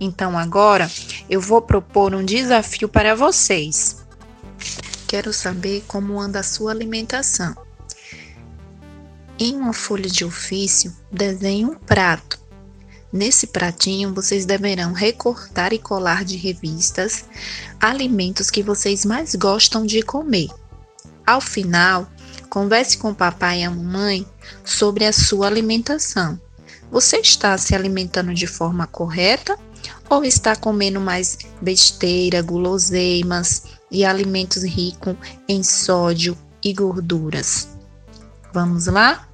Então 0.00 0.38
agora 0.38 0.90
eu 1.28 1.42
vou 1.42 1.60
propor 1.60 2.14
um 2.14 2.24
desafio 2.24 2.88
para 2.88 3.14
vocês. 3.14 4.01
Quero 5.12 5.30
saber 5.30 5.84
como 5.86 6.18
anda 6.18 6.40
a 6.40 6.42
sua 6.42 6.70
alimentação. 6.70 7.54
Em 9.38 9.54
uma 9.54 9.74
folha 9.74 10.08
de 10.08 10.24
ofício, 10.24 10.90
desenhe 11.12 11.66
um 11.66 11.74
prato. 11.74 12.40
Nesse 13.12 13.48
pratinho, 13.48 14.14
vocês 14.14 14.46
deverão 14.46 14.94
recortar 14.94 15.74
e 15.74 15.78
colar 15.78 16.24
de 16.24 16.38
revistas 16.38 17.26
alimentos 17.78 18.50
que 18.50 18.62
vocês 18.62 19.04
mais 19.04 19.34
gostam 19.34 19.84
de 19.84 20.00
comer. 20.00 20.48
Ao 21.26 21.42
final, 21.42 22.10
converse 22.48 22.96
com 22.96 23.10
o 23.10 23.14
papai 23.14 23.60
e 23.60 23.64
a 23.64 23.70
mamãe 23.70 24.26
sobre 24.64 25.04
a 25.04 25.12
sua 25.12 25.46
alimentação. 25.46 26.40
Você 26.90 27.18
está 27.18 27.58
se 27.58 27.74
alimentando 27.74 28.32
de 28.32 28.46
forma 28.46 28.86
correta 28.86 29.58
ou 30.08 30.24
está 30.24 30.56
comendo 30.56 31.02
mais 31.02 31.36
besteira, 31.60 32.40
guloseimas, 32.40 33.64
e 33.92 34.04
alimentos 34.04 34.64
ricos 34.64 35.14
em 35.46 35.62
sódio 35.62 36.36
e 36.64 36.72
gorduras. 36.72 37.68
Vamos 38.52 38.86
lá? 38.86 39.28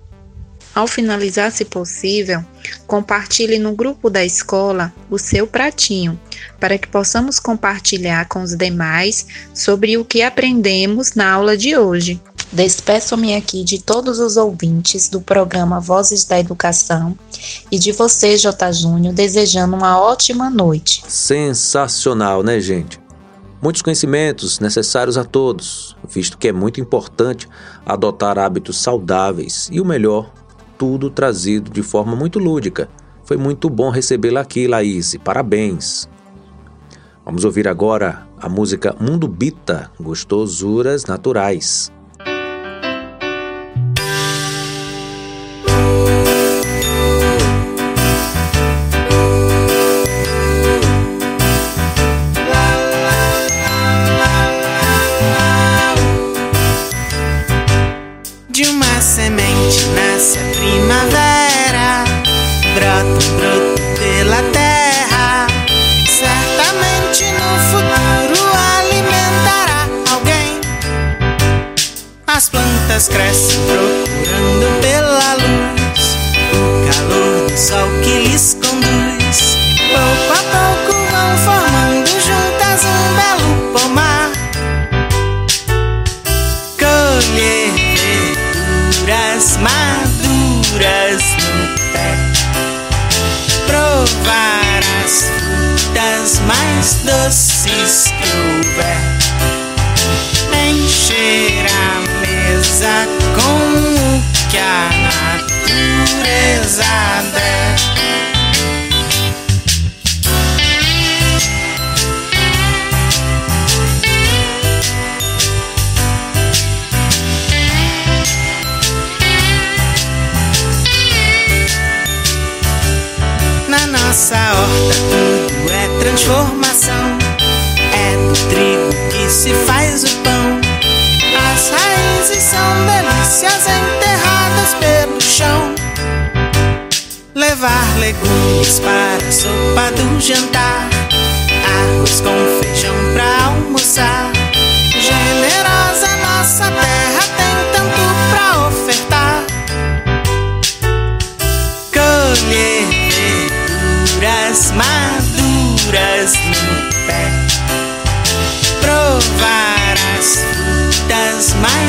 Ao 0.74 0.86
finalizar, 0.86 1.50
se 1.50 1.64
possível, 1.64 2.44
compartilhe 2.86 3.58
no 3.58 3.74
grupo 3.74 4.08
da 4.08 4.24
escola 4.24 4.92
o 5.10 5.18
seu 5.18 5.46
pratinho, 5.46 6.20
para 6.60 6.78
que 6.78 6.86
possamos 6.86 7.40
compartilhar 7.40 8.28
com 8.28 8.42
os 8.42 8.54
demais 8.54 9.26
sobre 9.54 9.96
o 9.96 10.04
que 10.04 10.22
aprendemos 10.22 11.14
na 11.14 11.32
aula 11.32 11.56
de 11.56 11.76
hoje. 11.76 12.20
Despeço-me 12.52 13.34
aqui 13.34 13.64
de 13.64 13.82
todos 13.82 14.20
os 14.20 14.36
ouvintes 14.36 15.08
do 15.08 15.20
programa 15.20 15.80
Vozes 15.80 16.24
da 16.24 16.38
Educação 16.38 17.18
e 17.70 17.78
de 17.78 17.92
você, 17.92 18.36
J. 18.36 18.72
Júnior, 18.72 19.12
desejando 19.12 19.76
uma 19.76 20.00
ótima 20.00 20.48
noite. 20.48 21.02
Sensacional, 21.08 22.42
né, 22.42 22.60
gente? 22.60 23.00
Muitos 23.60 23.82
conhecimentos 23.82 24.60
necessários 24.60 25.18
a 25.18 25.24
todos, 25.24 25.96
visto 26.08 26.38
que 26.38 26.46
é 26.46 26.52
muito 26.52 26.80
importante 26.80 27.48
adotar 27.84 28.38
hábitos 28.38 28.80
saudáveis 28.80 29.68
e 29.72 29.80
o 29.80 29.84
melhor, 29.84 30.30
tudo 30.78 31.10
trazido 31.10 31.68
de 31.68 31.82
forma 31.82 32.14
muito 32.14 32.38
lúdica. 32.38 32.88
Foi 33.24 33.36
muito 33.36 33.68
bom 33.68 33.90
recebê-la 33.90 34.42
aqui, 34.42 34.68
Laís. 34.68 35.16
Parabéns. 35.24 36.08
Vamos 37.24 37.44
ouvir 37.44 37.66
agora 37.66 38.26
a 38.40 38.48
música 38.48 38.94
Mundo 39.00 39.26
Bita, 39.26 39.90
Gostosuras 40.00 41.04
Naturais. 41.04 41.92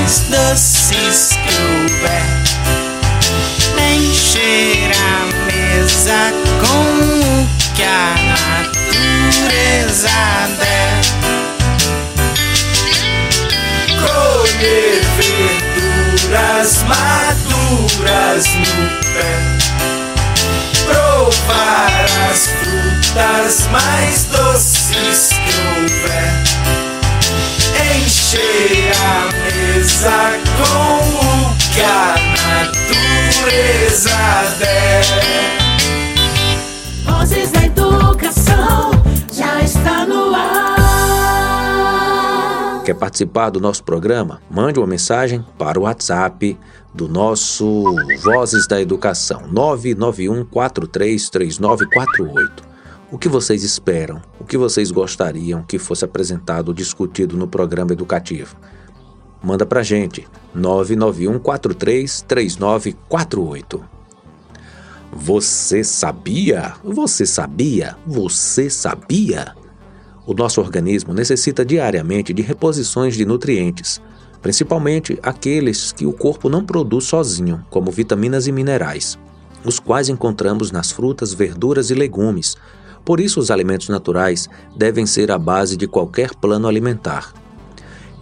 Mais 0.10 0.22
doces 0.22 1.38
que 1.45 1.54
houver, 1.62 2.26
encher 3.78 4.91
a 4.98 5.26
mesa 5.45 6.22
com 6.60 6.84
o 7.19 7.48
que 7.76 7.84
a 7.84 8.15
natureza 8.80 10.19
der. 10.58 11.02
Colher 14.02 15.02
verduras 15.19 16.72
maduras 16.88 18.45
no 18.56 18.78
pé, 19.13 19.32
provar 20.86 22.06
as 22.32 22.41
frutas 22.48 23.67
mais 23.72 24.17
doces 24.26 25.30
que 25.45 25.56
houver, 25.78 26.34
encher 27.93 28.91
a 29.04 29.38
com 29.99 30.05
o 30.05 30.07
que 31.73 31.81
a 31.81 32.15
natureza 33.27 34.15
der. 34.57 35.03
Vozes 37.03 37.51
da 37.51 37.65
Educação 37.65 38.91
já 39.33 39.62
está 39.62 40.05
no 40.05 40.33
ar. 40.33 40.79
Quer 42.85 42.95
participar 42.95 43.49
do 43.49 43.59
nosso 43.59 43.83
programa? 43.83 44.41
Mande 44.49 44.79
uma 44.79 44.88
mensagem 44.88 45.45
para 45.57 45.77
o 45.77 45.83
WhatsApp 45.83 46.57
do 46.93 47.09
nosso 47.09 47.83
Vozes 48.23 48.65
da 48.67 48.81
Educação 48.81 49.49
991 49.51 50.45
433948. 50.45 52.69
O 53.12 53.17
que 53.17 53.27
vocês 53.27 53.63
esperam? 53.63 54.21
O 54.39 54.45
que 54.45 54.57
vocês 54.57 54.91
gostariam 54.91 55.62
que 55.62 55.77
fosse 55.77 56.05
apresentado 56.05 56.69
ou 56.69 56.73
discutido 56.73 57.35
no 57.35 57.49
programa 57.49 57.91
educativo? 57.91 58.55
Manda 59.41 59.65
pra 59.65 59.82
gente 59.84 60.28
991 60.54 61.39
433948. 61.39 63.82
Você 65.12 65.84
sabia? 65.84 66.75
Você 66.84 67.25
sabia? 67.25 67.97
Você 68.06 68.69
sabia? 68.69 69.56
O 70.25 70.36
nosso 70.36 70.62
organismo 70.62 71.13
necessita 71.13 71.65
diariamente 71.65 72.34
de 72.34 72.43
reposições 72.43 73.15
de 73.15 73.25
nutrientes, 73.25 73.99
principalmente 74.41 75.17
aqueles 75.23 75.91
que 75.91 76.06
o 76.06 76.13
corpo 76.13 76.47
não 76.47 76.63
produz 76.63 77.06
sozinho, 77.06 77.65
como 77.71 77.89
vitaminas 77.89 78.45
e 78.45 78.52
minerais, 78.52 79.17
os 79.65 79.80
quais 79.80 80.10
encontramos 80.10 80.71
nas 80.71 80.91
frutas, 80.91 81.34
verduras 81.34 81.89
e 81.89 81.95
legumes. 81.95 82.56
Por 83.04 83.19
isso, 83.19 83.39
os 83.39 83.49
alimentos 83.49 83.89
naturais 83.89 84.47
devem 84.75 85.08
ser 85.08 85.32
a 85.32 85.39
base 85.39 85.75
de 85.75 85.88
qualquer 85.88 86.36
plano 86.36 86.67
alimentar. 86.67 87.34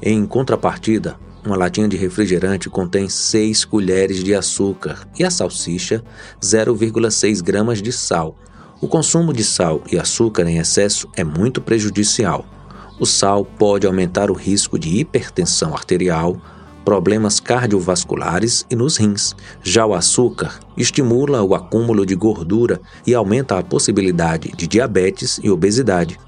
Em 0.01 0.25
contrapartida, 0.25 1.17
uma 1.43 1.55
latinha 1.55 1.87
de 1.87 1.97
refrigerante 1.97 2.69
contém 2.69 3.09
6 3.09 3.65
colheres 3.65 4.23
de 4.23 4.35
açúcar 4.35 5.07
e 5.17 5.23
a 5.23 5.31
salsicha 5.31 6.03
0,6 6.41 7.41
gramas 7.41 7.81
de 7.81 7.91
sal. 7.91 8.35
O 8.79 8.87
consumo 8.87 9.33
de 9.33 9.43
sal 9.43 9.81
e 9.91 9.97
açúcar 9.97 10.47
em 10.47 10.59
excesso 10.59 11.09
é 11.15 11.23
muito 11.23 11.61
prejudicial. 11.61 12.45
O 12.99 13.05
sal 13.05 13.43
pode 13.43 13.87
aumentar 13.87 14.29
o 14.29 14.35
risco 14.35 14.77
de 14.77 14.99
hipertensão 14.99 15.73
arterial, 15.73 16.39
problemas 16.85 17.39
cardiovasculares 17.39 18.65
e 18.69 18.75
nos 18.75 18.97
rins. 18.97 19.35
Já 19.63 19.85
o 19.85 19.95
açúcar 19.95 20.59
estimula 20.77 21.41
o 21.41 21.55
acúmulo 21.55 22.05
de 22.05 22.13
gordura 22.13 22.79
e 23.05 23.15
aumenta 23.15 23.57
a 23.57 23.63
possibilidade 23.63 24.51
de 24.55 24.67
diabetes 24.67 25.39
e 25.43 25.49
obesidade. 25.49 26.19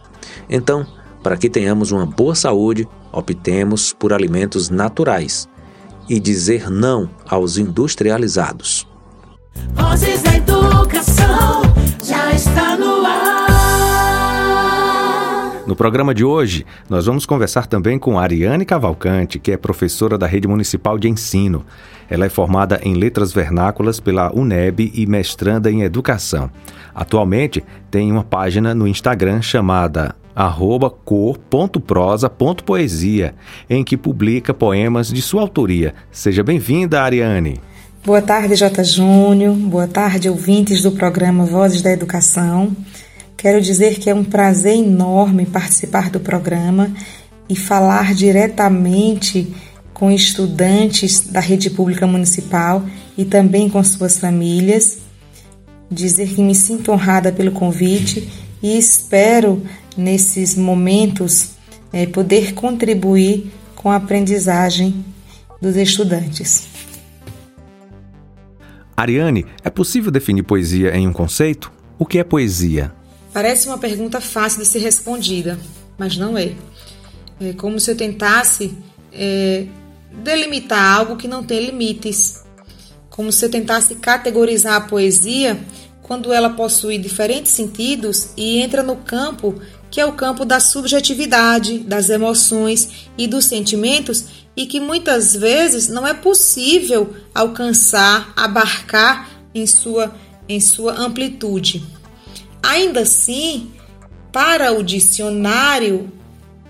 Então, 0.50 0.88
para 1.22 1.38
que 1.38 1.50
tenhamos 1.50 1.92
uma 1.92 2.06
boa 2.06 2.36
saúde, 2.36 2.88
optemos 3.12 3.94
por 3.94 4.14
alimentos 4.14 4.70
naturais 4.70 5.48
e 6.08 6.20
dizer 6.20 6.70
não 6.70 7.10
aos 7.28 7.58
industrializados. 7.58 8.88
Vozes 9.74 10.22
da 10.24 10.36
Educação 10.36 11.62
já 12.04 12.32
está 12.32 12.78
no 12.78 13.06
ar. 13.06 13.30
No 15.68 15.76
programa 15.76 16.16
de 16.16 16.24
hoje, 16.24 16.66
nós 16.90 17.06
vamos 17.06 17.28
conversar 17.28 17.68
também 17.68 18.00
com 18.00 18.18
Ariane 18.18 18.66
Cavalcante, 18.66 19.38
que 19.38 19.52
é 19.52 19.58
professora 19.58 20.18
da 20.18 20.26
Rede 20.26 20.48
Municipal 20.48 20.98
de 20.98 21.08
Ensino. 21.08 21.64
Ela 22.10 22.26
é 22.26 22.30
formada 22.30 22.80
em 22.82 22.96
Letras 22.96 23.32
Vernáculas 23.32 24.00
pela 24.00 24.36
UNEB 24.36 24.92
e 24.96 25.06
mestranda 25.06 25.70
em 25.70 25.84
Educação. 25.84 26.50
Atualmente 26.96 27.64
tem 27.92 28.12
uma 28.12 28.24
página 28.24 28.74
no 28.74 28.88
Instagram 28.88 29.44
chamada 29.44 30.16
cor.prosa.poesia, 31.04 33.36
em 33.70 33.84
que 33.84 33.98
publica 33.98 34.54
poemas 34.54 35.12
de 35.12 35.22
sua 35.22 35.42
autoria. 35.42 35.94
Seja 36.10 36.42
bem-vinda, 36.42 37.02
Ariane. 37.02 37.60
Boa 38.06 38.22
tarde, 38.22 38.56
J. 38.56 38.82
Júnior. 38.86 39.54
Boa 39.54 39.88
tarde, 39.88 40.30
ouvintes 40.30 40.82
do 40.82 40.94
programa 40.94 41.46
Vozes 41.46 41.82
da 41.82 41.92
Educação. 41.92 42.72
Quero 43.36 43.60
dizer 43.60 44.00
que 44.00 44.10
é 44.10 44.16
um 44.16 44.24
prazer 44.24 44.78
enorme 44.78 45.46
participar 45.46 46.10
do 46.10 46.20
programa 46.20 46.90
e 47.50 47.56
falar 47.56 48.14
diretamente 48.14 49.54
com 49.94 50.10
estudantes 50.10 51.30
da 51.30 51.42
rede 51.42 51.70
pública 51.70 52.08
municipal 52.08 52.82
e 53.18 53.26
também 53.26 53.70
com 53.70 53.84
suas 53.84 54.18
famílias. 54.18 55.00
Dizer 55.92 56.30
que 56.30 56.42
me 56.42 56.56
sinto 56.56 56.94
honrada 56.94 57.34
pelo 57.34 57.52
convite 57.52 58.30
e 58.62 58.78
espero, 58.78 59.64
nesses 60.00 60.56
momentos, 60.56 61.52
é, 61.92 62.06
poder 62.06 62.54
contribuir 62.54 63.52
com 63.76 63.92
a 63.92 63.96
aprendizagem 63.96 65.06
dos 65.62 65.76
estudantes. 65.76 66.68
Ariane, 68.96 69.46
é 69.64 69.70
possível 69.70 70.12
definir 70.12 70.44
poesia 70.44 70.96
em 70.96 71.08
um 71.08 71.14
conceito? 71.14 71.72
O 71.98 72.06
que 72.06 72.20
é 72.20 72.24
poesia? 72.24 72.92
Parece 73.32 73.68
uma 73.68 73.78
pergunta 73.78 74.20
fácil 74.20 74.62
de 74.62 74.68
ser 74.68 74.80
respondida, 74.80 75.58
mas 75.98 76.18
não 76.18 76.38
é. 76.38 76.54
É 77.40 77.54
como 77.54 77.80
se 77.80 77.92
eu 77.92 77.96
tentasse 77.96 78.76
é, 79.14 79.66
delimitar 80.24 80.98
algo 80.98 81.16
que 81.16 81.28
não 81.28 81.44
tem 81.44 81.66
limites. 81.66 82.44
Como 83.10 83.32
se 83.32 83.46
eu 83.46 83.50
tentasse 83.50 83.96
categorizar 83.96 84.76
a 84.76 84.82
poesia 84.82 85.58
quando 86.10 86.34
ela 86.34 86.50
possui 86.50 86.98
diferentes 86.98 87.52
sentidos 87.52 88.30
e 88.36 88.58
entra 88.58 88.82
no 88.82 88.96
campo 88.96 89.62
que 89.92 90.02
é 90.02 90.06
o 90.08 90.14
campo 90.14 90.44
da 90.44 90.60
subjetividade, 90.60 91.78
das 91.82 92.10
emoções 92.10 93.08
e 93.16 93.28
dos 93.28 93.46
sentimentos 93.46 94.26
e 94.58 94.66
que 94.66 94.80
muitas 94.80 95.36
vezes 95.36 95.88
não 95.88 96.08
é 96.08 96.16
possível 96.16 97.16
alcançar, 97.32 98.34
abarcar 98.36 99.30
em 99.54 99.68
sua, 99.68 100.12
em 100.48 100.60
sua 100.60 100.94
amplitude. 100.94 101.84
Ainda 102.64 103.02
assim, 103.02 103.72
para 104.32 104.74
o 104.74 104.82
dicionário, 104.82 106.12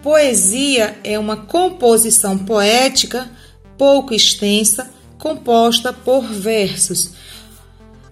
poesia 0.04 1.00
é 1.02 1.18
uma 1.18 1.38
composição 1.38 2.38
poética 2.38 3.32
pouco 3.78 4.14
extensa, 4.14 4.92
composta 5.18 5.94
por 5.94 6.24
versos. 6.26 7.14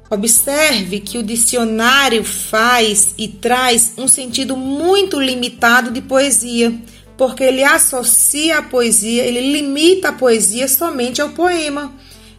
Observe 0.10 1.02
que 1.02 1.18
o 1.18 1.24
dicionário 1.24 2.24
faz 2.24 3.14
e 3.18 3.28
traz 3.28 3.94
um 3.98 4.08
sentido 4.08 4.56
muito 4.56 5.20
limitado 5.20 5.92
de 5.92 6.02
poesia, 6.02 6.74
porque 7.18 7.44
ele 7.44 7.64
associa 7.64 8.60
a 8.60 8.62
poesia, 8.62 9.24
ele 9.24 9.52
limita 9.52 10.10
a 10.10 10.14
poesia 10.14 10.68
somente 10.68 11.22
ao 11.22 11.30
poema. 11.30 11.94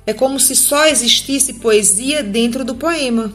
É 0.07 0.15
como 0.15 0.41
se 0.41 0.57
só 0.57 0.87
existisse 0.87 1.55
poesia 1.55 2.23
dentro 2.23 2.65
do 2.65 2.75
poema. 2.75 3.31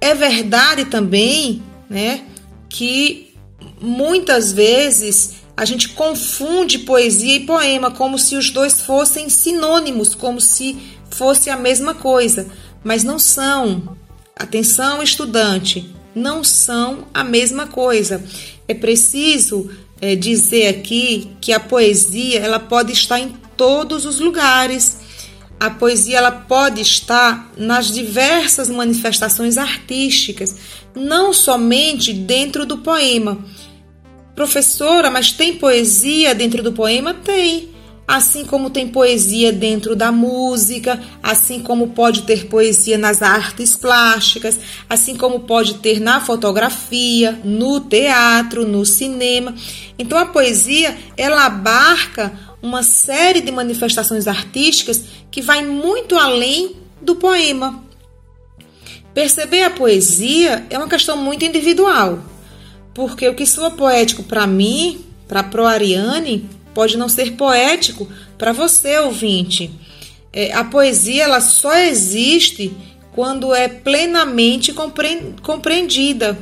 É 0.00 0.14
verdade 0.14 0.86
também, 0.86 1.62
né, 1.90 2.22
que 2.70 3.34
muitas 3.78 4.50
vezes 4.50 5.42
a 5.54 5.66
gente 5.66 5.90
confunde 5.90 6.78
poesia 6.78 7.36
e 7.36 7.46
poema 7.46 7.90
como 7.90 8.18
se 8.18 8.34
os 8.34 8.50
dois 8.50 8.80
fossem 8.80 9.28
sinônimos, 9.28 10.14
como 10.14 10.40
se 10.40 10.78
fosse 11.10 11.50
a 11.50 11.56
mesma 11.56 11.94
coisa, 11.94 12.46
mas 12.84 13.04
não 13.04 13.18
são. 13.18 13.96
Atenção, 14.34 15.02
estudante, 15.02 15.94
não 16.14 16.42
são 16.42 17.06
a 17.12 17.22
mesma 17.22 17.66
coisa. 17.66 18.22
É 18.66 18.74
preciso 18.74 19.70
é, 20.00 20.16
dizer 20.16 20.68
aqui 20.68 21.30
que 21.40 21.52
a 21.52 21.60
poesia 21.60 22.40
ela 22.40 22.58
pode 22.58 22.92
estar 22.92 23.18
em 23.18 23.36
todos 23.56 24.06
os 24.06 24.18
lugares 24.18 25.02
a 25.62 25.70
poesia 25.70 26.18
ela 26.18 26.32
pode 26.32 26.80
estar 26.80 27.52
nas 27.56 27.92
diversas 27.92 28.68
manifestações 28.68 29.56
artísticas, 29.56 30.56
não 30.92 31.32
somente 31.32 32.12
dentro 32.12 32.66
do 32.66 32.78
poema. 32.78 33.38
Professora, 34.34 35.08
mas 35.08 35.30
tem 35.30 35.58
poesia 35.58 36.34
dentro 36.34 36.64
do 36.64 36.72
poema? 36.72 37.14
Tem. 37.14 37.71
Assim 38.12 38.44
como 38.44 38.68
tem 38.68 38.88
poesia 38.88 39.50
dentro 39.50 39.96
da 39.96 40.12
música, 40.12 41.00
assim 41.22 41.60
como 41.60 41.92
pode 41.92 42.24
ter 42.24 42.46
poesia 42.46 42.98
nas 42.98 43.22
artes 43.22 43.74
plásticas, 43.74 44.60
assim 44.86 45.16
como 45.16 45.40
pode 45.40 45.76
ter 45.76 45.98
na 45.98 46.20
fotografia, 46.20 47.40
no 47.42 47.80
teatro, 47.80 48.68
no 48.68 48.84
cinema. 48.84 49.54
Então 49.98 50.18
a 50.18 50.26
poesia, 50.26 50.94
ela 51.16 51.46
abarca 51.46 52.38
uma 52.60 52.82
série 52.82 53.40
de 53.40 53.50
manifestações 53.50 54.28
artísticas 54.28 55.04
que 55.30 55.40
vai 55.40 55.64
muito 55.64 56.14
além 56.18 56.76
do 57.00 57.16
poema. 57.16 57.82
Perceber 59.14 59.62
a 59.62 59.70
poesia 59.70 60.66
é 60.68 60.76
uma 60.76 60.86
questão 60.86 61.16
muito 61.16 61.46
individual, 61.46 62.22
porque 62.92 63.26
o 63.26 63.34
que 63.34 63.46
soa 63.46 63.70
poético 63.70 64.22
para 64.22 64.46
mim, 64.46 65.02
para 65.26 65.42
Pro 65.42 65.64
Ariane, 65.64 66.46
pode 66.74 66.96
não 66.96 67.08
ser 67.08 67.32
poético 67.32 68.08
para 68.38 68.52
você, 68.52 68.98
ouvinte. 68.98 69.70
É, 70.32 70.52
a 70.52 70.64
poesia 70.64 71.24
ela 71.24 71.40
só 71.40 71.76
existe 71.76 72.74
quando 73.12 73.54
é 73.54 73.68
plenamente 73.68 74.72
compreendida. 75.42 76.38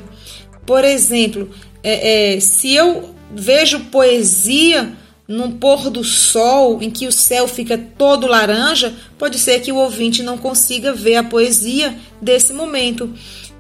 Por 0.65 0.85
exemplo, 0.85 1.51
é, 1.83 2.37
é, 2.37 2.41
se 2.41 2.75
eu 2.75 3.15
vejo 3.35 3.81
poesia 3.87 4.93
num 5.27 5.53
pôr 5.53 5.91
do 5.91 6.03
sol 6.03 6.83
em 6.83 6.91
que 6.91 7.07
o 7.07 7.13
céu 7.13 7.47
fica 7.47 7.79
todo 7.79 8.27
laranja, 8.27 8.95
pode 9.17 9.39
ser 9.39 9.61
que 9.61 9.71
o 9.71 9.77
ouvinte 9.77 10.23
não 10.23 10.37
consiga 10.37 10.93
ver 10.93 11.17
a 11.17 11.23
poesia 11.23 11.97
desse 12.21 12.53
momento. 12.53 13.13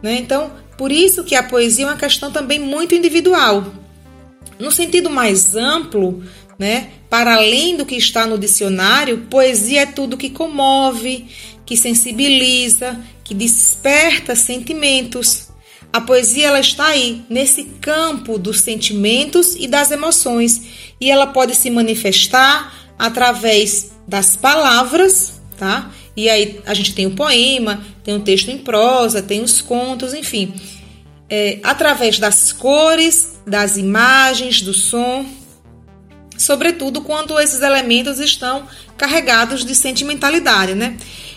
Né? 0.03 0.17
Então, 0.19 0.51
por 0.77 0.91
isso 0.91 1.23
que 1.23 1.35
a 1.35 1.43
poesia 1.43 1.85
é 1.85 1.89
uma 1.89 1.97
questão 1.97 2.33
também 2.33 2.59
muito 2.59 2.95
individual. 2.95 3.67
No 4.59 4.71
sentido 4.71 5.09
mais 5.09 5.55
amplo, 5.55 6.23
né, 6.61 6.91
para 7.09 7.37
além 7.37 7.75
do 7.75 7.87
que 7.87 7.97
está 7.97 8.27
no 8.27 8.37
dicionário, 8.37 9.27
poesia 9.31 9.81
é 9.81 9.87
tudo 9.87 10.19
que 10.19 10.29
comove, 10.29 11.25
que 11.65 11.75
sensibiliza, 11.75 13.01
que 13.25 13.33
desperta 13.33 14.37
sentimentos. 14.37 15.49
A 15.91 16.03
poesia 16.03 16.49
ela 16.49 16.61
está 16.61 16.89
aí, 16.89 17.23
nesse 17.31 17.65
campo 17.81 18.37
dos 18.37 18.61
sentimentos 18.61 19.57
e 19.59 19.67
das 19.67 19.91
emoções, 19.91 20.61
e 21.01 21.11
ela 21.11 21.29
pode 21.29 21.55
se 21.55 21.71
manifestar 21.71 22.93
através 22.99 23.93
das 24.07 24.37
palavras, 24.37 25.41
tá? 25.57 25.91
E 26.15 26.29
aí 26.29 26.61
a 26.67 26.75
gente 26.75 26.95
tem 26.95 27.07
o 27.07 27.13
poema, 27.13 27.83
tem 28.05 28.15
o 28.15 28.21
texto 28.21 28.51
em 28.51 28.59
prosa, 28.59 29.23
tem 29.23 29.41
os 29.41 29.63
contos, 29.63 30.13
enfim. 30.13 30.53
É, 31.31 31.59
através 31.63 32.19
das 32.19 32.53
cores, 32.53 33.41
das 33.47 33.79
imagens, 33.79 34.61
do 34.61 34.75
som, 34.75 35.25
sobretudo 36.41 37.03
quando 37.03 37.39
esses 37.39 37.61
elementos 37.61 38.19
estão 38.19 38.67
carregados 38.97 39.63
de 39.63 39.75
sentimentalidade, 39.75 40.75
né? 40.75 40.97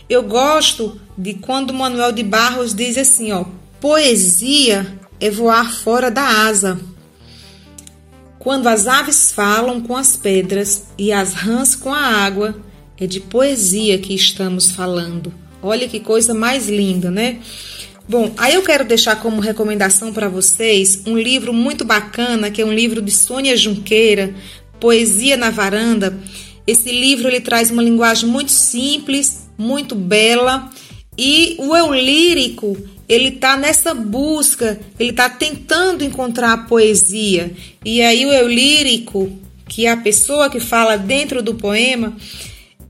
Eu 0.09 0.23
gosto 0.23 0.99
de 1.17 1.33
quando 1.33 1.73
Manuel 1.73 2.13
de 2.13 2.23
Barros 2.23 2.73
diz 2.73 2.97
assim, 2.97 3.31
ó, 3.33 3.43
Poesia 3.81 4.97
é 5.19 5.29
voar 5.29 5.73
fora 5.73 6.09
da 6.09 6.23
asa. 6.23 6.79
Quando 8.39 8.67
as 8.67 8.87
aves 8.87 9.31
falam 9.33 9.81
com 9.81 9.95
as 9.95 10.15
pedras 10.15 10.85
e 10.97 11.11
as 11.11 11.33
rãs 11.33 11.75
com 11.75 11.93
a 11.93 11.99
água, 11.99 12.55
é 12.97 13.05
de 13.05 13.19
poesia 13.19 13.97
que 13.97 14.13
estamos 14.13 14.71
falando. 14.71 15.33
Olha 15.61 15.87
que 15.87 15.99
coisa 15.99 16.33
mais 16.33 16.69
linda, 16.69 17.11
né? 17.11 17.39
Bom, 18.07 18.33
aí 18.37 18.53
eu 18.53 18.63
quero 18.63 18.85
deixar 18.85 19.17
como 19.17 19.41
recomendação 19.41 20.13
para 20.13 20.27
vocês 20.27 21.03
um 21.05 21.17
livro 21.17 21.53
muito 21.53 21.85
bacana, 21.85 22.51
que 22.51 22.61
é 22.61 22.65
um 22.65 22.73
livro 22.73 23.01
de 23.01 23.11
Sônia 23.11 23.55
Junqueira, 23.55 24.35
Poesia 24.83 25.37
na 25.37 25.49
Varanda. 25.49 26.13
Esse 26.67 26.91
livro 26.91 27.29
ele 27.29 27.39
traz 27.39 27.71
uma 27.71 27.81
linguagem 27.81 28.27
muito 28.27 28.51
simples, 28.51 29.47
muito 29.57 29.95
bela, 29.95 30.69
e 31.17 31.55
o 31.57 31.73
eu 31.73 31.93
lírico 31.93 32.75
ele 33.07 33.29
está 33.29 33.55
nessa 33.55 33.93
busca, 33.93 34.77
ele 34.99 35.11
está 35.11 35.29
tentando 35.29 36.03
encontrar 36.03 36.51
a 36.51 36.57
poesia. 36.57 37.53
E 37.85 38.01
aí 38.01 38.25
o 38.25 38.33
eu 38.33 38.45
lírico, 38.45 39.31
que 39.69 39.85
é 39.85 39.91
a 39.91 39.95
pessoa 39.95 40.49
que 40.49 40.59
fala 40.59 40.97
dentro 40.97 41.41
do 41.41 41.55
poema, 41.55 42.17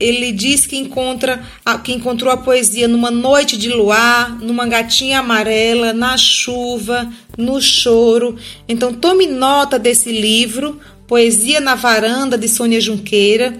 ele 0.00 0.32
diz 0.32 0.66
que 0.66 0.76
encontra 0.76 1.44
que 1.84 1.92
encontrou 1.92 2.32
a 2.32 2.36
poesia 2.36 2.88
numa 2.88 3.10
noite 3.10 3.56
de 3.56 3.68
luar, 3.68 4.36
numa 4.40 4.66
gatinha 4.66 5.20
amarela, 5.20 5.92
na 5.92 6.16
chuva, 6.16 7.08
no 7.38 7.60
choro. 7.60 8.36
Então 8.68 8.92
tome 8.92 9.26
nota 9.26 9.78
desse 9.78 10.10
livro, 10.10 10.80
Poesia 11.06 11.60
na 11.60 11.74
Varanda 11.74 12.38
de 12.38 12.48
Sônia 12.48 12.80
Junqueira. 12.80 13.58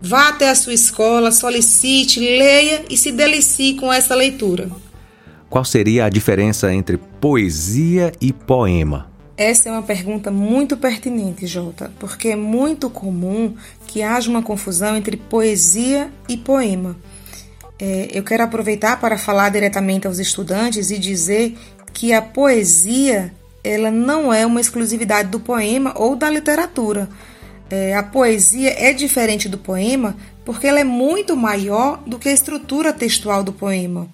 Vá 0.00 0.28
até 0.28 0.50
a 0.50 0.54
sua 0.54 0.74
escola, 0.74 1.30
solicite, 1.30 2.18
leia 2.20 2.84
e 2.90 2.96
se 2.96 3.12
delicie 3.12 3.74
com 3.74 3.92
essa 3.92 4.14
leitura. 4.14 4.68
Qual 5.48 5.64
seria 5.64 6.06
a 6.06 6.08
diferença 6.08 6.72
entre 6.72 6.96
poesia 6.96 8.12
e 8.20 8.32
poema? 8.32 9.10
Essa 9.36 9.68
é 9.68 9.72
uma 9.72 9.82
pergunta 9.82 10.30
muito 10.30 10.76
pertinente, 10.76 11.46
Jota, 11.46 11.90
porque 11.98 12.28
é 12.28 12.36
muito 12.36 12.90
comum 12.90 13.54
que 13.86 14.02
haja 14.02 14.30
uma 14.30 14.42
confusão 14.42 14.96
entre 14.96 15.16
poesia 15.16 16.10
e 16.28 16.36
poema. 16.36 16.96
É, 17.78 18.08
eu 18.12 18.22
quero 18.22 18.44
aproveitar 18.44 19.00
para 19.00 19.16
falar 19.16 19.48
diretamente 19.48 20.06
aos 20.06 20.18
estudantes 20.18 20.90
e 20.90 20.98
dizer 20.98 21.56
que 21.92 22.12
a 22.12 22.22
poesia 22.22 23.32
ela 23.64 23.90
não 23.90 24.32
é 24.32 24.44
uma 24.44 24.60
exclusividade 24.60 25.28
do 25.28 25.40
poema 25.40 25.92
ou 25.96 26.16
da 26.16 26.28
literatura. 26.28 27.08
É, 27.70 27.94
a 27.94 28.02
poesia 28.02 28.74
é 28.78 28.92
diferente 28.92 29.48
do 29.48 29.56
poema 29.56 30.16
porque 30.44 30.66
ela 30.66 30.80
é 30.80 30.84
muito 30.84 31.36
maior 31.36 32.02
do 32.06 32.18
que 32.18 32.28
a 32.28 32.32
estrutura 32.32 32.92
textual 32.92 33.42
do 33.42 33.52
poema. 33.52 34.08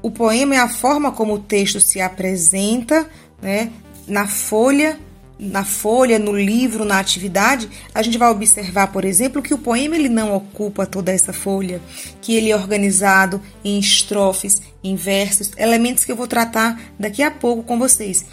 O 0.00 0.10
poema 0.10 0.54
é 0.54 0.58
a 0.58 0.68
forma 0.68 1.10
como 1.10 1.34
o 1.34 1.38
texto 1.38 1.80
se 1.80 2.00
apresenta, 2.00 3.06
né, 3.42 3.72
na 4.06 4.26
folha, 4.26 4.98
na 5.38 5.64
folha, 5.64 6.18
no 6.18 6.34
livro, 6.34 6.84
na 6.84 6.98
atividade, 6.98 7.68
a 7.94 8.00
gente 8.02 8.16
vai 8.16 8.30
observar, 8.30 8.90
por 8.92 9.04
exemplo, 9.04 9.42
que 9.42 9.52
o 9.52 9.58
poema 9.58 9.94
ele 9.94 10.08
não 10.08 10.34
ocupa 10.34 10.86
toda 10.86 11.12
essa 11.12 11.32
folha, 11.32 11.80
que 12.22 12.34
ele 12.34 12.50
é 12.50 12.56
organizado 12.56 13.40
em 13.62 13.78
estrofes, 13.78 14.62
em 14.82 14.96
versos, 14.96 15.50
elementos 15.56 16.04
que 16.04 16.12
eu 16.12 16.16
vou 16.16 16.26
tratar 16.26 16.80
daqui 16.98 17.22
a 17.22 17.30
pouco 17.30 17.62
com 17.62 17.78
vocês. 17.78 18.24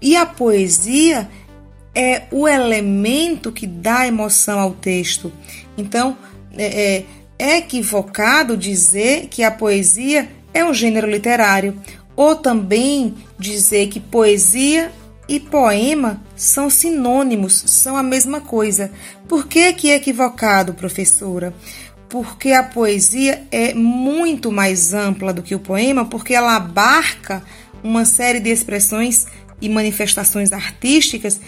E 0.00 0.16
a 0.16 0.24
poesia 0.24 1.28
é 1.94 2.22
o 2.30 2.46
elemento 2.46 3.50
que 3.50 3.66
dá 3.66 4.06
emoção 4.06 4.60
ao 4.60 4.72
texto. 4.72 5.32
Então, 5.76 6.16
é, 6.56 6.96
é, 6.96 7.04
é 7.38 7.56
equivocado 7.58 8.56
dizer 8.56 9.26
que 9.28 9.42
a 9.42 9.50
poesia 9.50 10.28
é 10.54 10.64
um 10.64 10.72
gênero 10.72 11.10
literário, 11.10 11.76
ou 12.16 12.34
também 12.36 13.14
dizer 13.38 13.88
que 13.88 14.00
poesia 14.00 14.90
e 15.28 15.38
poema 15.38 16.20
são 16.34 16.70
sinônimos, 16.70 17.62
são 17.66 17.96
a 17.96 18.02
mesma 18.02 18.40
coisa. 18.40 18.90
Por 19.28 19.46
que, 19.46 19.72
que 19.74 19.90
é 19.90 19.96
equivocado, 19.96 20.74
professora? 20.74 21.52
Porque 22.08 22.52
a 22.52 22.62
poesia 22.62 23.46
é 23.52 23.74
muito 23.74 24.50
mais 24.50 24.94
ampla 24.94 25.32
do 25.32 25.42
que 25.42 25.54
o 25.54 25.60
poema, 25.60 26.06
porque 26.06 26.32
ela 26.32 26.56
abarca 26.56 27.42
uma 27.84 28.04
série 28.04 28.40
de 28.40 28.50
expressões 28.50 29.26
e 29.60 29.68
manifestações 29.68 30.52
artísticas 30.52 31.40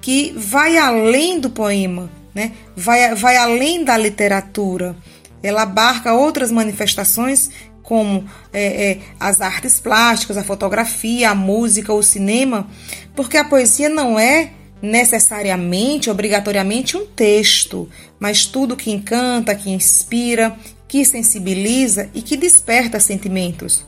que 0.00 0.32
vai 0.36 0.78
além 0.78 1.40
do 1.40 1.50
poema, 1.50 2.10
né? 2.34 2.52
vai, 2.76 3.14
vai 3.14 3.36
além 3.36 3.84
da 3.84 3.96
literatura. 3.96 4.96
Ela 5.42 5.62
abarca 5.62 6.14
outras 6.14 6.50
manifestações 6.50 7.50
como 7.82 8.28
é, 8.52 8.90
é, 8.90 8.98
as 9.18 9.40
artes 9.40 9.80
plásticas, 9.80 10.36
a 10.36 10.44
fotografia, 10.44 11.30
a 11.30 11.34
música, 11.34 11.92
o 11.92 12.02
cinema, 12.02 12.68
porque 13.16 13.38
a 13.38 13.44
poesia 13.44 13.88
não 13.88 14.18
é 14.18 14.50
necessariamente, 14.82 16.10
obrigatoriamente 16.10 16.96
um 16.96 17.06
texto, 17.06 17.88
mas 18.20 18.44
tudo 18.44 18.76
que 18.76 18.90
encanta, 18.90 19.54
que 19.54 19.70
inspira, 19.70 20.56
que 20.86 21.04
sensibiliza 21.04 22.08
e 22.14 22.22
que 22.22 22.36
desperta 22.36 23.00
sentimentos. 23.00 23.86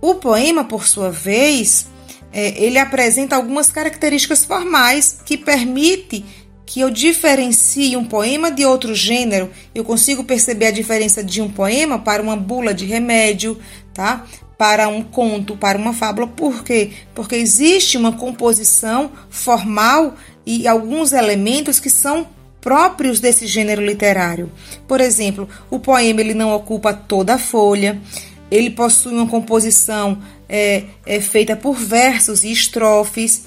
O 0.00 0.14
poema, 0.14 0.64
por 0.64 0.86
sua 0.88 1.10
vez, 1.10 1.86
é, 2.32 2.62
ele 2.62 2.78
apresenta 2.78 3.36
algumas 3.36 3.70
características 3.72 4.44
formais 4.44 5.20
que 5.24 5.36
permite 5.36 6.24
que 6.70 6.80
eu 6.80 6.88
diferencie 6.88 7.96
um 7.96 8.04
poema 8.04 8.48
de 8.48 8.64
outro 8.64 8.94
gênero, 8.94 9.50
eu 9.74 9.82
consigo 9.82 10.22
perceber 10.22 10.66
a 10.66 10.70
diferença 10.70 11.22
de 11.24 11.42
um 11.42 11.48
poema 11.48 11.98
para 11.98 12.22
uma 12.22 12.36
bula 12.36 12.72
de 12.72 12.86
remédio, 12.86 13.58
tá? 13.92 14.24
Para 14.56 14.86
um 14.86 15.02
conto, 15.02 15.56
para 15.56 15.76
uma 15.76 15.92
fábula. 15.92 16.28
Por 16.28 16.62
quê? 16.62 16.92
Porque 17.12 17.34
existe 17.34 17.98
uma 17.98 18.12
composição 18.12 19.10
formal 19.28 20.14
e 20.46 20.68
alguns 20.68 21.12
elementos 21.12 21.80
que 21.80 21.90
são 21.90 22.28
próprios 22.60 23.18
desse 23.18 23.48
gênero 23.48 23.84
literário. 23.84 24.52
Por 24.86 25.00
exemplo, 25.00 25.48
o 25.68 25.80
poema 25.80 26.20
ele 26.20 26.34
não 26.34 26.54
ocupa 26.54 26.94
toda 26.94 27.34
a 27.34 27.38
folha, 27.38 28.00
ele 28.48 28.70
possui 28.70 29.12
uma 29.12 29.26
composição 29.26 30.18
é, 30.50 30.82
é 31.06 31.20
feita 31.20 31.54
por 31.54 31.76
versos 31.76 32.42
e 32.42 32.50
estrofes. 32.50 33.44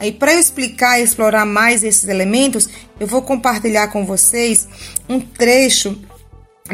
Aí, 0.00 0.10
para 0.10 0.34
explicar 0.34 0.98
e 0.98 1.04
explorar 1.04 1.44
mais 1.44 1.84
esses 1.84 2.08
elementos, 2.08 2.68
eu 2.98 3.06
vou 3.06 3.20
compartilhar 3.20 3.88
com 3.88 4.06
vocês 4.06 4.66
um 5.06 5.20
trecho 5.20 5.98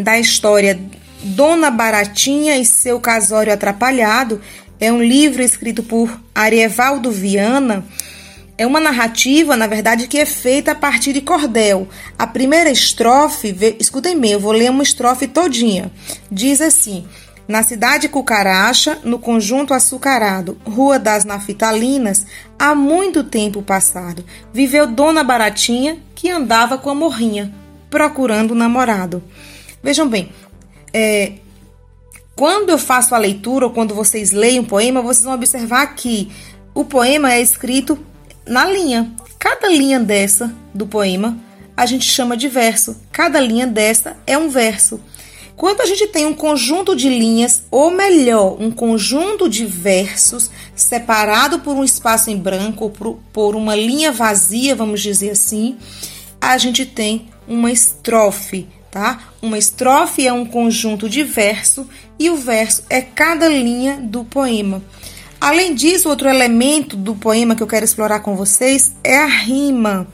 da 0.01 0.19
história 0.19 0.81
Dona 1.23 1.71
Baratinha 1.71 2.57
e 2.57 2.65
seu 2.65 3.01
casório 3.01 3.53
atrapalhado. 3.53 4.41
É 4.79 4.93
um 4.93 5.03
livro 5.03 5.43
escrito 5.43 5.83
por 5.83 6.21
Arievaldo 6.35 7.11
Viana. 7.11 7.85
É 8.57 8.67
uma 8.67 8.81
narrativa, 8.81 9.57
na 9.57 9.67
verdade, 9.67 10.07
que 10.07 10.19
é 10.19 10.27
feita 10.27 10.73
a 10.73 10.75
partir 10.75 11.13
de 11.13 11.21
cordel. 11.21 11.89
A 12.19 12.27
primeira 12.27 12.71
estrofe, 12.71 13.57
escutem 13.81 14.19
bem, 14.19 14.33
eu 14.33 14.41
vou 14.41 14.53
ler 14.53 14.71
uma 14.71 14.83
estrofe 14.83 15.27
todinha. 15.27 15.91
Diz 16.31 16.61
assim: 16.61 17.05
na 17.47 17.63
cidade 17.63 18.09
Cucaracha, 18.09 18.99
no 19.05 19.19
conjunto 19.19 19.75
açucarado, 19.75 20.59
Rua 20.65 20.99
das 20.99 21.25
Naftalinas, 21.25 22.25
há 22.59 22.75
muito 22.75 23.25
tempo 23.25 23.63
passado, 23.63 24.25
viveu 24.53 24.87
Dona 24.87 25.25
Baratinha, 25.25 25.99
que 26.15 26.31
andava 26.31 26.79
com 26.79 26.91
a 26.91 26.95
morrinha, 26.95 27.53
procurando 27.91 28.53
um 28.53 28.57
namorado. 28.57 29.23
Vejam 29.83 30.09
bem, 30.09 30.31
é, 30.93 31.33
quando 32.37 32.71
eu 32.71 32.79
faço 32.79 33.15
a 33.15 33.19
leitura 33.19 33.67
ou 33.67 33.73
quando 33.73 33.95
vocês 33.95 34.31
leem 34.31 34.61
um 34.61 34.65
poema, 34.65 35.03
vocês 35.03 35.25
vão 35.25 35.35
observar 35.35 35.87
que 35.95 36.31
o 36.75 36.85
poema 36.85 37.33
é 37.33 37.41
escrito 37.41 37.99
na 38.47 38.65
linha. 38.65 39.13
Cada 39.39 39.69
linha 39.69 40.01
dessa 40.01 40.55
do 40.73 40.87
poema 40.87 41.39
a 41.77 41.87
gente 41.87 42.05
chama 42.05 42.37
de 42.37 42.49
verso. 42.49 42.97
Cada 43.11 43.41
linha 43.41 43.67
dessa 43.67 44.17
é 44.27 44.37
um 44.39 44.49
verso. 44.49 45.01
Quando 45.57 45.81
a 45.81 45.87
gente 45.87 46.07
tem 46.07 46.27
um 46.27 46.35
conjunto 46.35 46.97
de 46.97 47.09
linhas, 47.09 47.63
ou 47.71 47.91
melhor, 47.91 48.57
um 48.61 48.71
conjunto 48.71 49.49
de 49.49 49.65
versos 49.65 50.51
separado 50.75 51.61
por 51.61 51.77
um 51.77 51.85
espaço 51.85 52.31
em 52.31 52.37
branco 52.37 52.91
por, 52.91 53.19
por 53.33 53.55
uma 53.55 53.77
linha 53.77 54.11
vazia, 54.11 54.75
vamos 54.75 55.01
dizer 55.01 55.31
assim, 55.31 55.77
a 56.41 56.59
gente 56.59 56.85
tem 56.85 57.29
uma 57.47 57.71
estrofe, 57.71 58.67
tá? 58.91 59.21
Uma 59.41 59.59
estrofe 59.59 60.27
é 60.27 60.33
um 60.33 60.45
conjunto 60.45 61.09
de 61.09 61.23
verso 61.23 61.87
e 62.19 62.31
o 62.31 62.37
verso 62.37 62.85
é 62.89 63.01
cada 63.01 63.49
linha 63.49 63.99
do 64.03 64.25
poema. 64.25 64.83
Além 65.41 65.75
disso, 65.75 66.09
outro 66.09 66.29
elemento 66.29 66.97
do 66.97 67.15
poema 67.15 67.57
que 67.57 67.63
eu 67.63 67.67
quero 67.67 67.85
explorar 67.85 68.21
com 68.21 68.37
vocês 68.37 68.95
é 69.03 69.19
a 69.19 69.27
rima. 69.27 70.07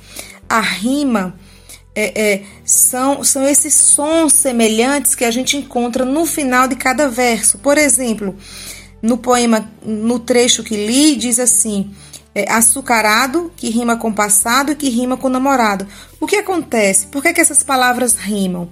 A 0.49 0.61
rima 0.61 1.35
é, 2.01 2.13
é, 2.15 2.43
são, 2.65 3.25
são 3.25 3.45
esses 3.45 3.75
sons 3.75 4.33
semelhantes 4.35 5.17
que 5.17 5.25
a 5.25 5.33
gente 5.33 5.57
encontra 5.57 6.05
no 6.05 6.25
final 6.25 6.69
de 6.69 6.77
cada 6.77 7.09
verso. 7.09 7.59
Por 7.59 7.77
exemplo, 7.77 8.37
no 9.03 9.19
poema, 9.19 9.69
no 9.85 10.21
trecho 10.21 10.63
que 10.63 10.77
li, 10.77 11.17
diz 11.17 11.41
assim: 11.41 11.93
é, 12.33 12.49
açucarado, 12.53 13.53
que 13.57 13.69
rima 13.69 13.97
com 13.97 14.13
passado 14.13 14.71
e 14.71 14.77
que 14.77 14.89
rima 14.89 15.17
com 15.17 15.29
namorado. 15.29 15.89
O 16.21 16.27
que 16.29 16.37
acontece? 16.37 17.09
Por 17.09 17.21
que, 17.21 17.33
que 17.33 17.41
essas 17.41 17.65
palavras 17.65 18.15
rimam? 18.15 18.69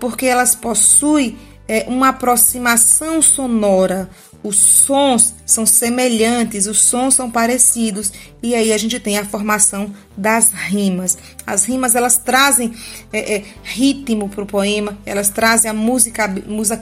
Porque 0.00 0.26
elas 0.26 0.56
possuem 0.56 1.38
é, 1.68 1.84
uma 1.86 2.08
aproximação 2.08 3.22
sonora, 3.22 4.10
os 4.46 4.56
sons 4.56 5.34
são 5.44 5.66
semelhantes, 5.66 6.66
os 6.66 6.80
sons 6.80 7.14
são 7.14 7.28
parecidos 7.28 8.12
e 8.40 8.54
aí 8.54 8.72
a 8.72 8.78
gente 8.78 9.00
tem 9.00 9.18
a 9.18 9.24
formação 9.24 9.92
das 10.16 10.52
rimas. 10.52 11.18
As 11.44 11.64
rimas 11.64 11.96
elas 11.96 12.16
trazem 12.16 12.72
é, 13.12 13.36
é, 13.36 13.44
ritmo 13.64 14.28
para 14.28 14.44
o 14.44 14.46
poema, 14.46 14.96
elas 15.04 15.28
trazem 15.28 15.68
a 15.68 15.74
musica, 15.74 16.32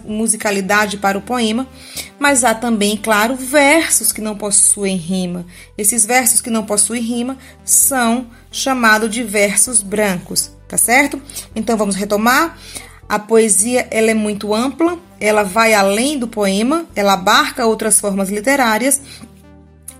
musicalidade 0.04 0.98
para 0.98 1.16
o 1.16 1.22
poema, 1.22 1.66
mas 2.18 2.44
há 2.44 2.54
também, 2.54 2.98
claro, 2.98 3.34
versos 3.34 4.12
que 4.12 4.20
não 4.20 4.36
possuem 4.36 4.96
rima. 4.96 5.46
Esses 5.78 6.04
versos 6.04 6.42
que 6.42 6.50
não 6.50 6.66
possuem 6.66 7.02
rima 7.02 7.38
são 7.64 8.26
chamados 8.52 9.08
de 9.08 9.22
versos 9.22 9.80
brancos, 9.80 10.50
tá 10.68 10.76
certo? 10.76 11.20
Então 11.56 11.78
vamos 11.78 11.96
retomar. 11.96 12.58
A 13.08 13.18
poesia 13.18 13.86
ela 13.90 14.10
é 14.10 14.14
muito 14.14 14.54
ampla, 14.54 14.98
ela 15.20 15.42
vai 15.42 15.74
além 15.74 16.18
do 16.18 16.28
poema, 16.28 16.86
ela 16.94 17.14
abarca 17.14 17.66
outras 17.66 18.00
formas 18.00 18.30
literárias. 18.30 19.00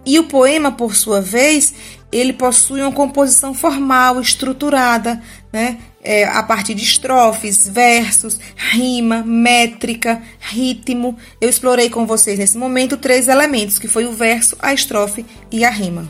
E 0.06 0.18
o 0.18 0.24
poema, 0.24 0.70
por 0.70 0.94
sua 0.94 1.20
vez, 1.20 1.74
ele 2.12 2.32
possui 2.32 2.80
uma 2.80 2.92
composição 2.92 3.54
formal, 3.54 4.20
estruturada, 4.20 5.20
né? 5.52 5.78
É, 6.06 6.24
a 6.24 6.42
partir 6.42 6.74
de 6.74 6.84
estrofes, 6.84 7.66
versos, 7.66 8.38
rima, 8.54 9.22
métrica, 9.24 10.20
ritmo. 10.38 11.16
Eu 11.40 11.48
explorei 11.48 11.88
com 11.88 12.06
vocês 12.06 12.38
nesse 12.38 12.58
momento 12.58 12.98
três 12.98 13.26
elementos, 13.26 13.78
que 13.78 13.88
foi 13.88 14.04
o 14.04 14.12
verso, 14.12 14.54
a 14.60 14.74
estrofe 14.74 15.24
e 15.50 15.64
a 15.64 15.70
rima. 15.70 16.06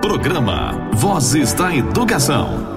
Programa 0.00 0.90
Vozes 0.94 1.52
da 1.52 1.74
Educação. 1.74 2.73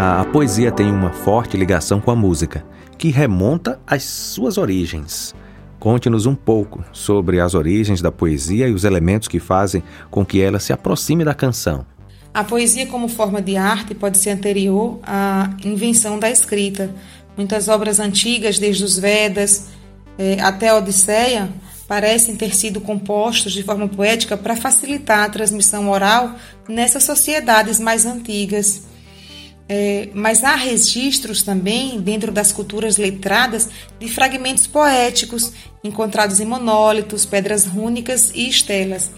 A, 0.00 0.22
a 0.22 0.24
poesia 0.24 0.72
tem 0.72 0.90
uma 0.90 1.12
forte 1.12 1.58
ligação 1.58 2.00
com 2.00 2.10
a 2.10 2.16
música, 2.16 2.64
que 2.96 3.10
remonta 3.10 3.78
às 3.86 4.02
suas 4.02 4.56
origens. 4.56 5.34
Conte-nos 5.78 6.24
um 6.24 6.34
pouco 6.34 6.82
sobre 6.90 7.38
as 7.38 7.52
origens 7.52 8.00
da 8.00 8.10
poesia 8.10 8.66
e 8.66 8.72
os 8.72 8.84
elementos 8.84 9.28
que 9.28 9.38
fazem 9.38 9.82
com 10.10 10.24
que 10.24 10.40
ela 10.40 10.58
se 10.58 10.72
aproxime 10.72 11.22
da 11.22 11.34
canção. 11.34 11.84
A 12.32 12.42
poesia, 12.42 12.86
como 12.86 13.08
forma 13.08 13.42
de 13.42 13.58
arte, 13.58 13.94
pode 13.94 14.16
ser 14.16 14.30
anterior 14.30 14.98
à 15.02 15.50
invenção 15.62 16.18
da 16.18 16.30
escrita. 16.30 16.90
Muitas 17.36 17.68
obras 17.68 18.00
antigas, 18.00 18.58
desde 18.58 18.82
os 18.82 18.98
Vedas 18.98 19.68
eh, 20.18 20.38
até 20.40 20.70
a 20.70 20.78
Odisseia, 20.78 21.50
parecem 21.86 22.36
ter 22.36 22.54
sido 22.54 22.80
compostos 22.80 23.52
de 23.52 23.62
forma 23.62 23.86
poética 23.86 24.34
para 24.34 24.56
facilitar 24.56 25.24
a 25.24 25.28
transmissão 25.28 25.90
oral 25.90 26.36
nessas 26.66 27.02
sociedades 27.04 27.78
mais 27.78 28.06
antigas. 28.06 28.88
É, 29.72 30.08
mas 30.12 30.42
há 30.42 30.56
registros 30.56 31.44
também, 31.44 32.00
dentro 32.00 32.32
das 32.32 32.50
culturas 32.50 32.96
letradas, 32.96 33.68
de 34.00 34.08
fragmentos 34.08 34.66
poéticos 34.66 35.52
encontrados 35.84 36.40
em 36.40 36.44
monólitos, 36.44 37.24
pedras 37.24 37.66
rúnicas 37.66 38.32
e 38.34 38.48
estelas. 38.48 39.12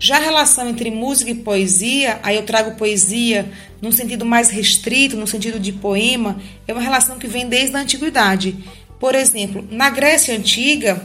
Já 0.00 0.16
a 0.16 0.20
relação 0.20 0.68
entre 0.68 0.90
música 0.90 1.30
e 1.30 1.36
poesia, 1.36 2.18
aí 2.24 2.34
eu 2.34 2.42
trago 2.42 2.76
poesia 2.76 3.48
num 3.80 3.92
sentido 3.92 4.26
mais 4.26 4.50
restrito, 4.50 5.16
no 5.16 5.28
sentido 5.28 5.60
de 5.60 5.72
poema, 5.72 6.36
é 6.66 6.72
uma 6.72 6.82
relação 6.82 7.16
que 7.16 7.28
vem 7.28 7.48
desde 7.48 7.76
a 7.76 7.78
antiguidade. 7.78 8.56
Por 8.98 9.14
exemplo, 9.14 9.64
na 9.70 9.88
Grécia 9.88 10.36
Antiga, 10.36 11.00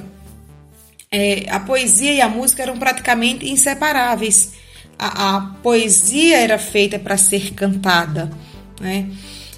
é, 1.11 1.45
a 1.51 1.59
poesia 1.59 2.13
e 2.13 2.21
a 2.21 2.27
música 2.27 2.63
eram 2.63 2.79
praticamente 2.79 3.47
inseparáveis. 3.47 4.53
A, 4.97 5.37
a 5.37 5.41
poesia 5.61 6.39
era 6.39 6.57
feita 6.57 6.97
para 6.97 7.15
ser 7.15 7.53
cantada 7.53 8.31
né? 8.79 9.09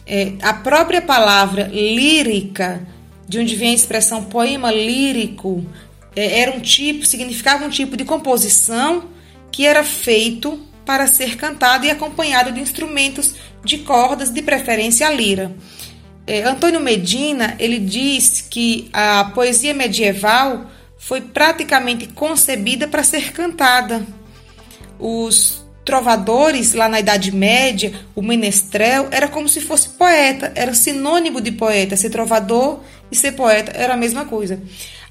É, 0.05 0.34
a 0.41 0.53
própria 0.53 1.01
palavra 1.01 1.69
lírica, 1.71 2.82
de 3.27 3.39
onde 3.39 3.55
vem 3.55 3.71
a 3.71 3.75
expressão 3.75 4.23
poema 4.23 4.71
lírico, 4.71 5.63
é, 6.15 6.41
era 6.41 6.51
um 6.51 6.60
tipo, 6.60 7.05
significava 7.05 7.65
um 7.65 7.69
tipo 7.69 7.95
de 7.95 8.03
composição 8.03 9.05
que 9.51 9.65
era 9.65 9.84
feito 9.84 10.60
para 10.86 11.05
ser 11.05 11.38
cantado 11.38 11.86
e 11.86 11.91
acompanhado 11.91 12.51
de 12.51 12.60
instrumentos 12.60 13.36
de 13.63 13.79
cordas, 13.79 14.32
de 14.32 14.41
preferência 14.41 15.08
a 15.08 15.12
lira. 15.12 15.55
É, 16.25 16.43
Antônio 16.43 16.79
Medina 16.79 17.55
ele 17.60 17.79
diz 17.79 18.45
que 18.49 18.89
a 18.91 19.25
poesia 19.25 19.73
medieval 19.73 20.65
foi 20.97 21.21
praticamente 21.21 22.08
concebida 22.08 22.88
para 22.88 23.03
ser 23.03 23.32
cantada. 23.32 24.05
Os 24.99 25.63
trovadores 25.89 26.75
lá 26.75 26.88
na 26.88 26.99
Idade 26.99 27.32
Média, 27.32 27.91
o 28.13 28.21
menestrel 28.21 29.08
era 29.10 29.28
como 29.28 29.49
se 29.49 29.60
fosse 29.60 29.89
poeta, 29.89 30.52
era 30.54 30.71
sinônimo 30.75 31.41
de 31.41 31.52
poeta. 31.52 31.97
Ser 31.97 32.12
trovador 32.12 32.82
e 33.12 33.15
ser 33.15 33.32
poeta 33.32 33.71
era 33.75 33.95
a 33.95 33.97
mesma 33.97 34.23
coisa. 34.23 34.62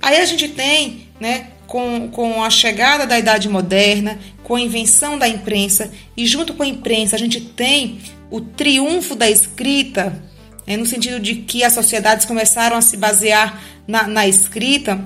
Aí 0.00 0.18
a 0.18 0.24
gente 0.24 0.48
tem, 0.50 1.08
né, 1.18 1.48
com, 1.66 2.08
com 2.12 2.44
a 2.44 2.48
chegada 2.48 3.08
da 3.08 3.18
Idade 3.18 3.48
Moderna, 3.48 4.20
com 4.44 4.54
a 4.54 4.60
invenção 4.60 5.18
da 5.18 5.26
imprensa, 5.26 5.90
e 6.16 6.24
junto 6.24 6.54
com 6.54 6.62
a 6.62 6.68
imprensa 6.68 7.16
a 7.16 7.18
gente 7.18 7.40
tem 7.40 7.98
o 8.30 8.40
triunfo 8.40 9.16
da 9.16 9.28
escrita, 9.28 10.22
né, 10.64 10.76
no 10.76 10.86
sentido 10.86 11.18
de 11.18 11.34
que 11.34 11.64
as 11.64 11.72
sociedades 11.72 12.24
começaram 12.24 12.76
a 12.76 12.80
se 12.80 12.96
basear 12.96 13.60
na, 13.84 14.06
na 14.06 14.28
escrita 14.28 15.04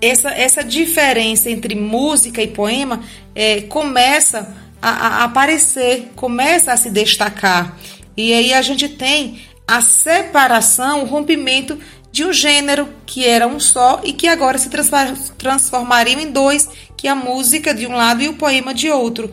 essa, 0.00 0.30
essa 0.30 0.62
diferença 0.62 1.50
entre 1.50 1.74
música 1.74 2.40
e 2.40 2.46
poema 2.46 3.02
é, 3.34 3.62
começa 3.62 4.67
a, 4.80 4.90
a 4.90 5.24
aparecer, 5.24 6.10
começa 6.14 6.72
a 6.72 6.76
se 6.76 6.90
destacar. 6.90 7.76
E 8.16 8.32
aí 8.32 8.52
a 8.52 8.62
gente 8.62 8.88
tem 8.88 9.40
a 9.66 9.80
separação, 9.80 11.02
o 11.02 11.06
rompimento 11.06 11.78
de 12.10 12.24
um 12.24 12.32
gênero 12.32 12.88
que 13.06 13.24
era 13.26 13.46
um 13.46 13.60
só 13.60 14.00
e 14.02 14.12
que 14.12 14.26
agora 14.26 14.58
se 14.58 14.70
transformariam 15.36 16.20
em 16.20 16.30
dois, 16.30 16.68
que 16.96 17.06
é 17.06 17.10
a 17.10 17.14
música 17.14 17.74
de 17.74 17.86
um 17.86 17.94
lado 17.94 18.22
e 18.22 18.28
o 18.28 18.34
poema 18.34 18.74
de 18.74 18.90
outro. 18.90 19.32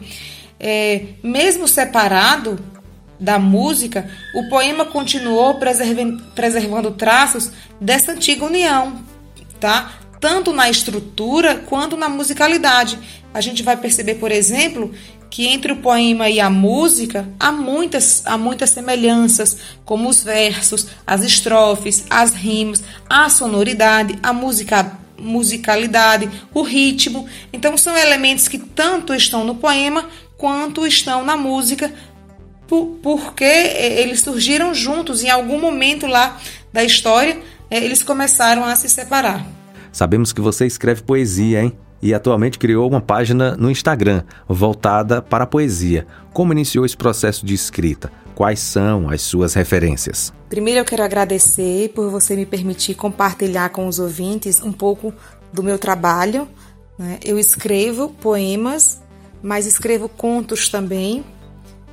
É, 0.60 1.06
mesmo 1.24 1.68
separado 1.68 2.60
da 3.20 3.40
música, 3.40 4.10
o 4.36 4.50
poema 4.50 4.86
continuou 4.86 5.56
preservando, 5.56 6.22
preservando 6.36 6.92
traços 6.92 7.52
dessa 7.80 8.12
antiga 8.12 8.46
união, 8.46 9.02
tá? 9.60 9.94
Tanto 10.20 10.52
na 10.52 10.70
estrutura 10.70 11.56
quanto 11.56 11.96
na 11.96 12.10
musicalidade. 12.10 13.00
A 13.34 13.42
gente 13.42 13.64
vai 13.64 13.78
perceber, 13.78 14.16
por 14.16 14.32
exemplo, 14.32 14.94
que 15.36 15.48
entre 15.48 15.74
o 15.74 15.76
poema 15.76 16.30
e 16.30 16.40
a 16.40 16.50
música 16.50 17.28
há 17.38 17.52
muitas, 17.52 18.24
há 18.26 18.38
muitas 18.38 18.70
semelhanças, 18.70 19.58
como 19.84 20.08
os 20.08 20.24
versos, 20.24 20.88
as 21.06 21.26
estrofes, 21.26 22.06
as 22.10 22.34
rimas, 22.34 22.82
a 23.10 23.28
sonoridade, 23.28 24.18
a 24.24 24.32
musica, 24.32 24.94
musicalidade, 25.20 26.32
o 26.54 26.62
ritmo. 26.62 27.28
Então, 27.52 27.78
são 27.78 27.98
elementos 27.98 28.48
que 28.48 28.58
tanto 28.58 29.14
estão 29.14 29.44
no 29.44 29.56
poema 29.56 30.08
quanto 30.38 30.88
estão 30.88 31.26
na 31.26 31.36
música, 31.36 31.94
porque 33.04 33.44
eles 33.44 34.22
surgiram 34.22 34.74
juntos 34.74 35.22
em 35.22 35.30
algum 35.30 35.60
momento 35.60 36.08
lá 36.08 36.40
da 36.72 36.82
história, 36.82 37.38
eh, 37.70 37.84
eles 37.84 38.02
começaram 38.02 38.64
a 38.64 38.74
se 38.78 38.88
separar. 38.88 39.46
Sabemos 39.92 40.32
que 40.32 40.40
você 40.40 40.66
escreve 40.66 41.04
poesia, 41.04 41.62
hein? 41.62 41.78
E 42.06 42.14
atualmente 42.14 42.60
criou 42.60 42.88
uma 42.88 43.02
página 43.02 43.56
no 43.58 43.72
Instagram 43.72 44.22
voltada 44.48 45.24
para 45.24 45.44
a 45.44 45.48
poesia. 45.48 46.06
Como 46.32 46.54
iniciou 46.54 46.86
esse 46.86 46.96
processo 46.96 47.44
de 47.44 47.56
escrita? 47.56 48.12
Quais 48.36 48.60
são 48.60 49.10
as 49.10 49.24
suas 49.24 49.56
referências? 49.56 50.32
Primeiro 50.48 50.82
eu 50.82 50.86
quero 50.86 51.02
agradecer 51.02 51.90
por 51.96 52.12
você 52.12 52.36
me 52.36 52.46
permitir 52.46 52.94
compartilhar 52.94 53.70
com 53.70 53.88
os 53.88 53.98
ouvintes 53.98 54.62
um 54.62 54.72
pouco 54.72 55.12
do 55.52 55.64
meu 55.64 55.80
trabalho. 55.80 56.48
Né? 56.96 57.18
Eu 57.26 57.40
escrevo 57.40 58.10
poemas, 58.10 59.02
mas 59.42 59.66
escrevo 59.66 60.08
contos 60.08 60.70
também. 60.70 61.26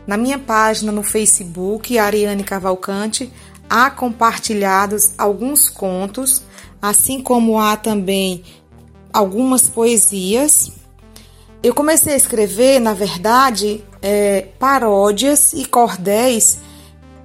Na 0.06 0.18
minha 0.18 0.38
página 0.38 0.92
no 0.92 1.02
Facebook, 1.02 1.98
Ariane 1.98 2.44
Cavalcante, 2.44 3.32
há 3.66 3.90
compartilhados 3.90 5.14
alguns 5.16 5.70
contos, 5.70 6.42
assim 6.82 7.22
como 7.22 7.58
há 7.58 7.78
também 7.78 8.44
algumas 9.12 9.68
poesias. 9.68 10.72
Eu 11.62 11.74
comecei 11.74 12.14
a 12.14 12.16
escrever, 12.16 12.80
na 12.80 12.92
verdade, 12.92 13.84
é, 14.00 14.48
paródias 14.58 15.52
e 15.52 15.64
cordéis 15.64 16.58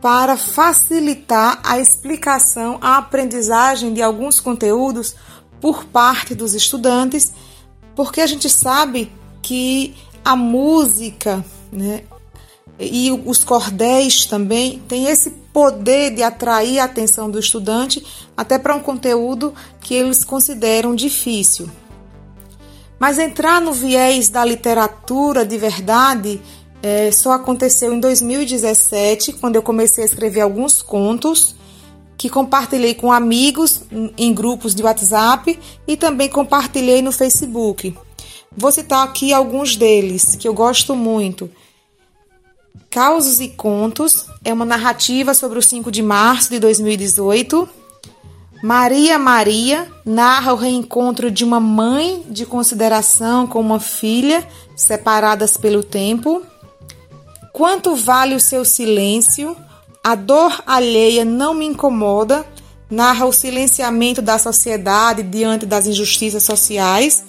para 0.01 0.37
facilitar 0.37 1.59
a 1.63 1.79
explicação, 1.79 2.77
a 2.81 2.97
aprendizagem 2.97 3.93
de 3.93 4.01
alguns 4.01 4.39
conteúdos 4.39 5.15
por 5.59 5.85
parte 5.85 6.35
dos 6.35 6.53
estudantes, 6.53 7.33
porque 7.95 8.21
a 8.21 8.27
gente 8.27 8.47
sabe 8.47 9.11
que 9.41 9.95
a 10.23 10.35
música 10.35 11.43
né, 11.71 12.03
e 12.79 13.11
os 13.25 13.43
cordéis 13.43 14.25
também 14.25 14.81
têm 14.87 15.05
esse 15.05 15.31
poder 15.51 16.11
de 16.11 16.21
atrair 16.21 16.79
a 16.79 16.83
atenção 16.83 17.29
do 17.29 17.39
estudante 17.39 18.05
até 18.35 18.59
para 18.59 18.75
um 18.75 18.79
conteúdo 18.79 19.53
que 19.81 19.95
eles 19.95 20.23
consideram 20.23 20.93
difícil. 20.93 21.69
Mas 22.99 23.19
entrar 23.19 23.61
no 23.61 23.73
viés 23.73 24.29
da 24.29 24.43
literatura 24.43 25.45
de 25.45 25.57
verdade 25.57 26.41
é, 26.81 27.11
só 27.11 27.31
aconteceu 27.31 27.93
em 27.93 27.99
2017, 27.99 29.33
quando 29.33 29.55
eu 29.55 29.63
comecei 29.63 30.03
a 30.03 30.07
escrever 30.07 30.41
alguns 30.41 30.81
contos 30.81 31.55
que 32.17 32.29
compartilhei 32.29 32.95
com 32.95 33.11
amigos 33.11 33.83
em 34.17 34.33
grupos 34.33 34.73
de 34.73 34.81
WhatsApp 34.81 35.59
e 35.87 35.95
também 35.95 36.29
compartilhei 36.29 37.01
no 37.01 37.11
Facebook. 37.11 37.95
Vou 38.55 38.71
citar 38.71 39.03
aqui 39.03 39.31
alguns 39.31 39.75
deles 39.75 40.35
que 40.35 40.47
eu 40.47 40.53
gosto 40.53 40.95
muito. 40.95 41.49
Causos 42.89 43.39
e 43.39 43.49
Contos 43.49 44.25
é 44.43 44.53
uma 44.53 44.65
narrativa 44.65 45.33
sobre 45.33 45.59
o 45.59 45.61
5 45.61 45.91
de 45.91 46.01
março 46.01 46.49
de 46.49 46.59
2018. 46.59 47.67
Maria 48.63 49.19
Maria 49.19 49.87
narra 50.03 50.53
o 50.53 50.55
reencontro 50.55 51.29
de 51.29 51.43
uma 51.43 51.59
mãe 51.59 52.25
de 52.29 52.45
consideração 52.45 53.45
com 53.45 53.59
uma 53.59 53.79
filha 53.79 54.47
separadas 54.75 55.57
pelo 55.57 55.83
tempo. 55.83 56.41
Quanto 57.53 57.95
vale 57.95 58.35
o 58.35 58.39
seu 58.39 58.65
silêncio? 58.65 59.55
A 60.03 60.15
dor 60.15 60.63
alheia 60.65 61.25
não 61.25 61.53
me 61.53 61.65
incomoda. 61.65 62.45
narra 62.89 63.25
o 63.25 63.33
silenciamento 63.33 64.21
da 64.21 64.39
sociedade 64.39 65.21
diante 65.21 65.65
das 65.65 65.87
injustiças 65.87 66.43
sociais. 66.43 67.25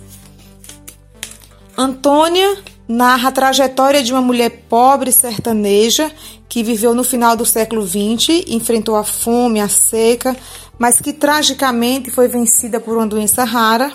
Antônia 1.76 2.56
narra 2.88 3.28
a 3.28 3.32
trajetória 3.32 4.02
de 4.02 4.12
uma 4.12 4.22
mulher 4.22 4.64
pobre 4.68 5.12
sertaneja 5.12 6.10
que 6.48 6.62
viveu 6.62 6.94
no 6.94 7.04
final 7.04 7.36
do 7.36 7.44
século 7.44 7.86
XX, 7.86 8.46
enfrentou 8.48 8.96
a 8.96 9.04
fome, 9.04 9.60
a 9.60 9.68
seca, 9.68 10.34
mas 10.78 10.98
que 10.98 11.12
tragicamente 11.12 12.10
foi 12.10 12.26
vencida 12.26 12.80
por 12.80 12.96
uma 12.96 13.06
doença 13.06 13.44
rara. 13.44 13.92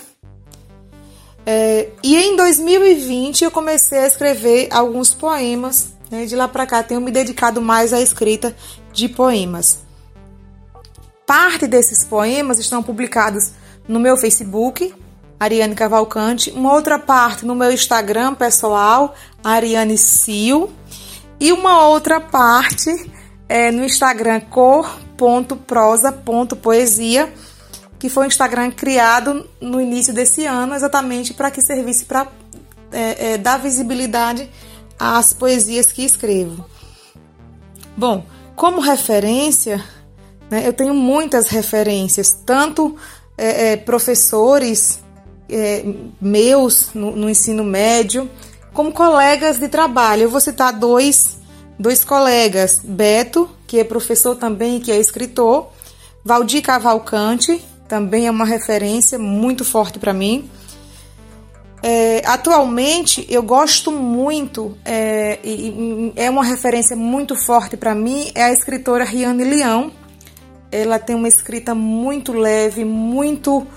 É, 1.46 1.90
e 2.04 2.16
em 2.16 2.36
2020 2.38 3.44
eu 3.44 3.52
comecei 3.52 4.00
a 4.00 4.08
escrever 4.08 4.68
alguns 4.72 5.14
poemas. 5.14 5.94
Né? 6.12 6.26
De 6.26 6.36
lá 6.36 6.48
para 6.48 6.68
cá 6.68 6.84
tenho 6.84 7.02
me 7.02 7.12
dedicado 7.12 7.62
mais 7.62 7.92
à 7.92 8.00
escrita 8.00 8.56
de 8.94 9.10
poemas. 9.10 9.80
Parte 11.26 11.66
desses 11.66 12.04
poemas 12.04 12.60
estão 12.60 12.84
publicados 12.84 13.52
no 13.88 14.00
meu 14.00 14.16
Facebook, 14.16 14.94
Ariane 15.40 15.76
Cavalcante, 15.76 16.50
uma 16.52 16.74
outra 16.74 16.98
parte 16.98 17.46
no 17.46 17.56
meu 17.56 17.72
Instagram 17.72 18.34
pessoal, 18.36 19.14
Ariane 19.44 19.98
Sil, 19.98 20.70
e 21.40 21.52
uma 21.52 21.88
outra 21.88 22.22
parte 22.22 22.90
é 23.50 23.72
no 23.72 23.84
Instagram 23.84 24.40
cor.prosa.poesia, 24.42 27.34
que 28.00 28.10
foi 28.10 28.26
um 28.26 28.28
Instagram 28.28 28.70
criado 28.72 29.50
no 29.60 29.82
início 29.82 30.14
desse 30.14 30.46
ano, 30.46 30.74
exatamente 30.74 31.34
para 31.34 31.52
que 31.52 31.62
servisse 31.62 32.06
para 32.06 32.28
é, 32.92 33.34
é, 33.34 33.38
dar 33.38 33.58
visibilidade 33.58 34.50
às 34.98 35.34
poesias 35.34 35.92
que 35.92 36.06
escrevo. 36.06 36.66
Bom, 37.98 38.26
como 38.56 38.80
referência, 38.80 39.84
né, 40.50 40.66
eu 40.66 40.72
tenho 40.74 40.94
muitas 40.94 41.50
referências, 41.50 42.32
tanto 42.46 42.96
é, 43.38 43.74
é 43.74 43.78
professores 43.78 45.03
é, 45.54 45.86
meus 46.20 46.90
no, 46.94 47.16
no, 47.16 47.30
ensino 47.30 47.64
médio, 47.64 48.30
como 48.74 48.92
colegas 48.92 49.60
de 49.60 49.68
trabalho. 49.68 50.24
Eu 50.24 50.30
vou 50.30 50.42
citar 50.42 50.74
dois, 50.74 51.38
dois 51.78 52.04
colegas: 52.04 52.82
Beto, 52.84 53.50
que 53.68 53.80
é 53.80 53.84
professor 53.84 54.36
também, 54.36 54.80
que 54.80 54.92
é 54.92 54.98
escritor, 54.98 55.70
Valdir 56.26 56.62
Cavalcante, 56.62 57.64
também 57.88 58.28
é 58.28 58.32
uma 58.32 58.46
referência 58.46 59.20
muito 59.20 59.64
forte 59.64 60.00
para 60.00 60.14
mim. 60.14 60.50
É, 61.86 62.22
atualmente 62.26 63.26
eu 63.30 63.44
gosto 63.44 63.92
muito 63.92 64.78
é, 64.86 65.38
é 66.16 66.30
uma 66.30 66.42
referência 66.42 66.96
muito 66.96 67.36
forte 67.36 67.76
para 67.76 67.94
mim 67.94 68.32
é 68.34 68.44
a 68.44 68.54
escritora 68.54 69.04
Riane 69.04 69.44
Leão. 69.44 69.92
Ela 70.72 70.98
tem 70.98 71.14
uma 71.14 71.28
escrita 71.28 71.76
muito 71.76 72.32
leve, 72.32 72.86
muito 72.86 73.68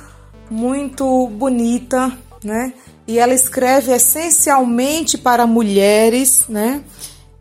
muito 0.51 1.28
bonita, 1.28 2.16
né? 2.42 2.72
E 3.07 3.18
ela 3.18 3.34
escreve 3.34 3.92
essencialmente 3.92 5.16
para 5.16 5.47
mulheres, 5.47 6.44
né? 6.49 6.82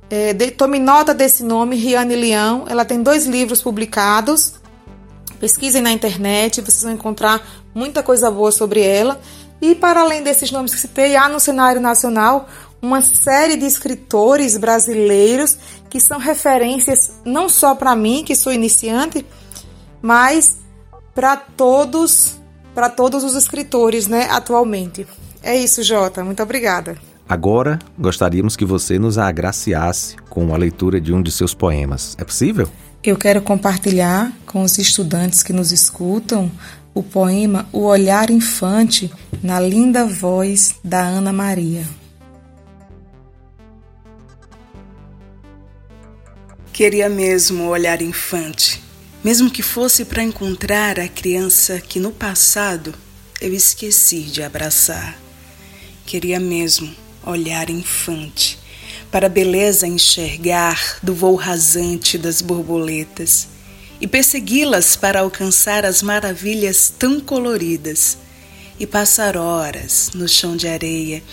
É, 0.09 0.33
de, 0.33 0.51
tome 0.51 0.79
nota 0.79 1.13
desse 1.13 1.43
nome, 1.43 1.75
Riane 1.75 2.15
Leão. 2.15 2.65
Ela 2.67 2.85
tem 2.85 3.01
dois 3.01 3.25
livros 3.25 3.61
publicados. 3.61 4.53
Pesquisem 5.39 5.81
na 5.81 5.91
internet, 5.91 6.61
vocês 6.61 6.83
vão 6.83 6.93
encontrar 6.93 7.45
muita 7.73 8.01
coisa 8.03 8.29
boa 8.31 8.51
sobre 8.51 8.81
ela. 8.81 9.19
E 9.61 9.73
para 9.73 10.01
além 10.01 10.21
desses 10.21 10.51
nomes 10.51 10.73
que 10.73 10.79
citei, 10.79 11.15
há 11.15 11.27
no 11.27 11.39
cenário 11.39 11.81
nacional 11.81 12.47
uma 12.81 13.01
série 13.01 13.55
de 13.55 13.65
escritores 13.65 14.57
brasileiros 14.57 15.57
que 15.89 15.99
são 15.99 16.19
referências 16.19 17.13
não 17.25 17.49
só 17.49 17.73
para 17.73 17.95
mim, 17.95 18.23
que 18.23 18.35
sou 18.35 18.53
iniciante, 18.53 19.25
mas 20.01 20.57
para 21.15 21.35
todos 21.35 22.37
para 22.75 22.89
todos 22.89 23.23
os 23.23 23.33
escritores, 23.33 24.05
né, 24.05 24.27
atualmente. 24.29 25.07
É 25.41 25.55
isso, 25.55 25.81
Jota. 25.81 26.23
Muito 26.23 26.43
obrigada. 26.43 26.97
Agora, 27.27 27.79
gostaríamos 27.97 28.55
que 28.55 28.65
você 28.65 28.99
nos 28.99 29.17
agraciasse 29.17 30.17
com 30.29 30.53
a 30.53 30.57
leitura 30.57 30.99
de 30.99 31.13
um 31.13 31.21
de 31.23 31.31
seus 31.31 31.53
poemas. 31.53 32.15
É 32.19 32.23
possível? 32.23 32.69
Eu 33.01 33.15
quero 33.15 33.41
compartilhar 33.41 34.31
com 34.45 34.61
os 34.61 34.77
estudantes 34.77 35.41
que 35.41 35.53
nos 35.53 35.71
escutam 35.71 36.51
o 36.93 37.01
poema 37.01 37.65
O 37.71 37.83
Olhar 37.85 38.29
Infante, 38.29 39.11
na 39.41 39.59
linda 39.59 40.05
voz 40.05 40.75
da 40.83 41.01
Ana 41.01 41.33
Maria. 41.33 41.83
Queria 46.71 47.09
mesmo 47.09 47.69
olhar 47.69 48.01
infante 48.01 48.84
mesmo 49.25 49.49
que 49.49 49.63
fosse 49.63 50.05
para 50.05 50.21
encontrar 50.21 50.99
a 50.99 51.07
criança 51.07 51.81
que 51.81 51.99
no 51.99 52.11
passado 52.11 52.93
eu 53.41 53.51
esqueci 53.55 54.19
de 54.19 54.43
abraçar. 54.43 55.19
Queria 56.05 56.39
mesmo 56.39 56.95
olhar 57.25 57.71
infante, 57.71 58.59
para 59.09 59.25
a 59.25 59.29
beleza 59.29 59.87
enxergar 59.87 60.99
do 61.01 61.15
voo 61.15 61.33
rasante 61.33 62.19
das 62.19 62.39
borboletas 62.39 63.47
e 63.99 64.05
persegui-las 64.05 64.95
para 64.95 65.21
alcançar 65.21 65.87
as 65.87 66.03
maravilhas 66.03 66.93
tão 66.95 67.19
coloridas 67.19 68.19
e 68.79 68.85
passar 68.85 69.35
horas 69.35 70.11
no 70.13 70.27
chão 70.27 70.55
de 70.55 70.67
areia 70.67 71.23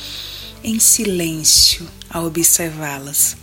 em 0.64 0.80
silêncio 0.80 1.86
a 2.08 2.22
observá-las. 2.22 3.41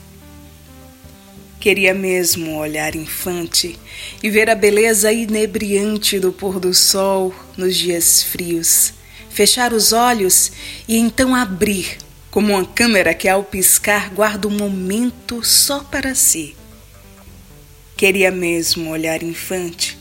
Queria 1.60 1.94
mesmo 1.94 2.58
olhar 2.58 2.96
infante 2.96 3.78
e 4.24 4.30
ver 4.30 4.50
a 4.50 4.56
beleza 4.56 5.12
inebriante 5.12 6.18
do 6.18 6.32
pôr 6.32 6.58
do 6.58 6.74
sol 6.74 7.36
nos 7.58 7.76
dias 7.76 8.24
frios, 8.24 8.94
fechar 9.30 9.74
os 9.74 9.92
olhos 9.92 10.54
e 10.88 10.96
então 10.96 11.36
abrir, 11.36 11.98
como 12.32 12.54
uma 12.54 12.66
câmera 12.66 13.14
que 13.14 13.28
ao 13.28 13.44
piscar 13.44 14.10
guarda 14.12 14.48
um 14.48 14.58
momento 14.58 15.44
só 15.44 15.80
para 15.84 16.16
si. 16.16 16.56
Queria 17.98 18.32
mesmo 18.32 18.90
olhar 18.90 19.22
infante, 19.22 19.98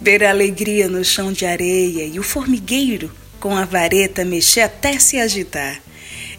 ver 0.00 0.24
a 0.24 0.30
alegria 0.30 0.88
no 0.88 1.04
chão 1.04 1.30
de 1.30 1.44
areia 1.44 2.06
e 2.06 2.18
o 2.18 2.22
formigueiro 2.22 3.12
com 3.38 3.54
a 3.54 3.66
vareta 3.66 4.24
mexer 4.24 4.62
até 4.62 4.98
se 4.98 5.18
agitar 5.18 5.82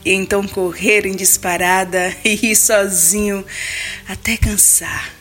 e 0.07 0.13
então 0.13 0.47
correr 0.47 1.05
em 1.05 1.13
disparada 1.15 2.15
e 2.23 2.51
ir 2.51 2.55
sozinho 2.55 3.43
até 4.07 4.37
cansar. 4.37 5.11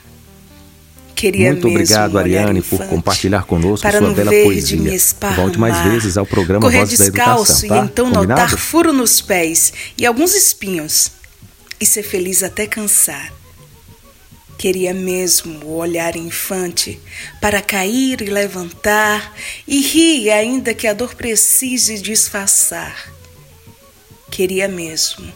Queria 1.14 1.50
Muito 1.50 1.66
obrigado, 1.66 2.18
Ariane, 2.18 2.60
por 2.60 2.86
compartilhar 2.86 3.44
conosco 3.44 3.90
sua 3.90 4.12
bela 4.12 4.30
poesia. 4.30 4.98
Volte 5.34 5.58
mais 5.58 5.78
vezes 5.90 6.18
ao 6.18 6.26
programa 6.26 6.60
Correr 6.60 6.80
Vozes 6.80 6.98
da 6.98 7.06
Educação, 7.06 7.68
tá? 7.68 7.76
e 7.76 7.80
então 7.80 8.04
Combinado? 8.12 8.28
notar 8.28 8.58
furo 8.58 8.92
nos 8.92 9.22
pés 9.22 9.72
e 9.96 10.04
alguns 10.04 10.34
espinhos 10.34 11.10
e 11.80 11.86
ser 11.86 12.02
feliz 12.02 12.42
até 12.42 12.66
cansar. 12.66 13.32
Queria 14.58 14.92
mesmo 14.92 15.64
o 15.64 15.76
olhar 15.76 16.16
infante 16.16 17.00
para 17.40 17.62
cair 17.62 18.20
e 18.20 18.26
levantar 18.26 19.34
e 19.66 19.80
rir 19.80 20.30
ainda 20.30 20.74
que 20.74 20.86
a 20.86 20.92
dor 20.92 21.14
precise 21.14 21.98
disfarçar 21.98 23.15
queria 24.30 24.68
mesmo 24.68 25.26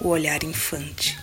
o 0.00 0.08
olhar 0.08 0.42
infante. 0.42 1.18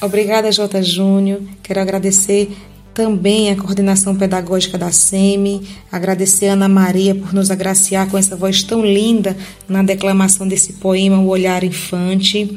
Obrigada, 0.00 0.50
J. 0.50 0.82
Júnior. 0.82 1.40
Quero 1.62 1.80
agradecer 1.80 2.50
também 2.92 3.50
a 3.50 3.56
coordenação 3.56 4.14
pedagógica 4.14 4.78
da 4.78 4.92
SEMI, 4.92 5.66
agradecer 5.90 6.46
a 6.46 6.52
Ana 6.52 6.68
Maria 6.68 7.14
por 7.14 7.34
nos 7.34 7.50
agraciar 7.50 8.08
com 8.08 8.16
essa 8.16 8.36
voz 8.36 8.62
tão 8.62 8.84
linda 8.86 9.36
na 9.68 9.82
declamação 9.82 10.46
desse 10.46 10.74
poema, 10.74 11.18
O 11.18 11.26
Olhar 11.26 11.64
Infante. 11.64 12.56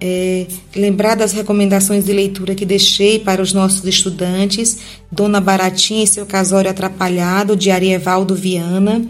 É, 0.00 0.46
lembrar 0.76 1.14
das 1.14 1.32
recomendações 1.32 2.04
de 2.04 2.12
leitura 2.12 2.54
que 2.54 2.66
deixei 2.66 3.18
para 3.18 3.40
os 3.40 3.54
nossos 3.54 3.84
estudantes, 3.84 4.78
Dona 5.10 5.40
Baratinha 5.40 6.04
e 6.04 6.06
seu 6.06 6.26
casório 6.26 6.70
atrapalhado, 6.70 7.56
de 7.56 7.70
Arievaldo 7.70 8.34
Viana. 8.34 9.02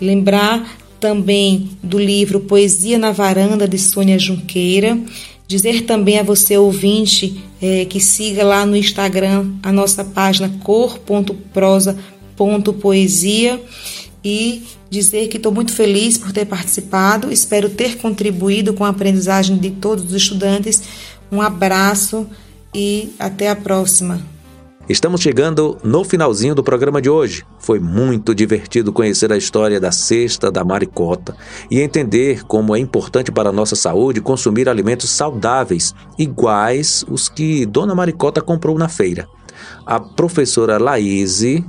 Lembrar 0.00 0.76
também 1.00 1.70
do 1.82 1.98
livro 1.98 2.38
Poesia 2.40 2.98
na 2.98 3.10
Varanda, 3.10 3.66
de 3.66 3.78
Sônia 3.78 4.18
Junqueira. 4.18 4.98
Dizer 5.48 5.82
também 5.82 6.18
a 6.18 6.22
você, 6.22 6.56
ouvinte, 6.56 7.42
é, 7.60 7.84
que 7.84 7.98
siga 7.98 8.44
lá 8.44 8.64
no 8.64 8.76
Instagram 8.76 9.50
a 9.62 9.72
nossa 9.72 10.04
página 10.04 10.48
cor.prosa.poesia 10.62 13.60
e 14.24 14.62
dizer 14.88 15.26
que 15.28 15.38
estou 15.38 15.50
muito 15.50 15.72
feliz 15.72 16.16
por 16.18 16.30
ter 16.30 16.44
participado, 16.44 17.32
espero 17.32 17.70
ter 17.70 17.96
contribuído 17.96 18.74
com 18.74 18.84
a 18.84 18.90
aprendizagem 18.90 19.56
de 19.56 19.70
todos 19.70 20.04
os 20.04 20.14
estudantes. 20.14 20.82
Um 21.32 21.40
abraço 21.40 22.28
e 22.74 23.08
até 23.18 23.48
a 23.48 23.56
próxima. 23.56 24.20
Estamos 24.90 25.20
chegando 25.20 25.78
no 25.84 26.02
finalzinho 26.02 26.52
do 26.52 26.64
programa 26.64 27.00
de 27.00 27.08
hoje. 27.08 27.46
Foi 27.60 27.78
muito 27.78 28.34
divertido 28.34 28.92
conhecer 28.92 29.32
a 29.32 29.36
história 29.36 29.78
da 29.78 29.92
cesta 29.92 30.50
da 30.50 30.64
maricota 30.64 31.36
e 31.70 31.78
entender 31.80 32.42
como 32.42 32.74
é 32.74 32.80
importante 32.80 33.30
para 33.30 33.50
a 33.50 33.52
nossa 33.52 33.76
saúde 33.76 34.20
consumir 34.20 34.68
alimentos 34.68 35.08
saudáveis, 35.10 35.94
iguais 36.18 37.04
os 37.08 37.28
que 37.28 37.64
Dona 37.66 37.94
Maricota 37.94 38.40
comprou 38.40 38.76
na 38.76 38.88
feira. 38.88 39.28
A 39.86 40.00
professora 40.00 40.76
Laíse 40.76 41.64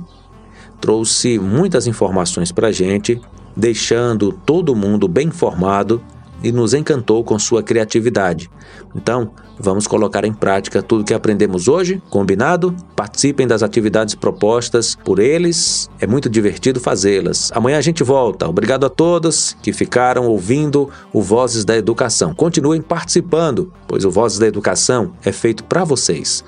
trouxe 0.80 1.38
muitas 1.38 1.86
informações 1.86 2.50
para 2.50 2.66
a 2.66 2.72
gente, 2.72 3.20
deixando 3.56 4.32
todo 4.32 4.74
mundo 4.74 5.06
bem 5.06 5.28
informado 5.28 6.02
e 6.42 6.50
nos 6.50 6.74
encantou 6.74 7.22
com 7.22 7.38
sua 7.38 7.62
criatividade. 7.62 8.50
Então, 8.96 9.30
vamos 9.62 9.86
colocar 9.86 10.24
em 10.24 10.32
prática 10.32 10.82
tudo 10.82 11.04
que 11.04 11.14
aprendemos 11.14 11.68
hoje, 11.68 12.02
combinado? 12.10 12.74
Participem 12.96 13.46
das 13.46 13.62
atividades 13.62 14.14
propostas 14.14 14.96
por 15.04 15.18
eles, 15.18 15.88
é 16.00 16.06
muito 16.06 16.28
divertido 16.28 16.80
fazê-las. 16.80 17.50
Amanhã 17.54 17.78
a 17.78 17.82
gente 17.82 18.02
volta. 18.02 18.48
Obrigado 18.48 18.84
a 18.84 18.90
todos 18.90 19.56
que 19.62 19.72
ficaram 19.72 20.26
ouvindo 20.26 20.90
o 21.12 21.22
Vozes 21.22 21.64
da 21.64 21.76
Educação. 21.76 22.34
Continuem 22.34 22.82
participando, 22.82 23.72
pois 23.86 24.04
o 24.04 24.10
Vozes 24.10 24.38
da 24.38 24.46
Educação 24.46 25.12
é 25.24 25.32
feito 25.32 25.64
para 25.64 25.84
vocês. 25.84 26.44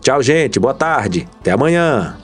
Tchau, 0.00 0.22
gente. 0.22 0.60
Boa 0.60 0.74
tarde. 0.74 1.26
Até 1.40 1.52
amanhã. 1.52 2.16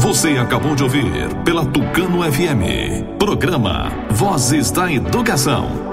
Você 0.00 0.30
acabou 0.30 0.74
de 0.74 0.82
ouvir 0.82 1.04
pela 1.44 1.64
Tucano 1.64 2.22
FM. 2.24 3.18
Programa 3.20 3.92
Vozes 4.10 4.72
da 4.72 4.92
Educação. 4.92 5.91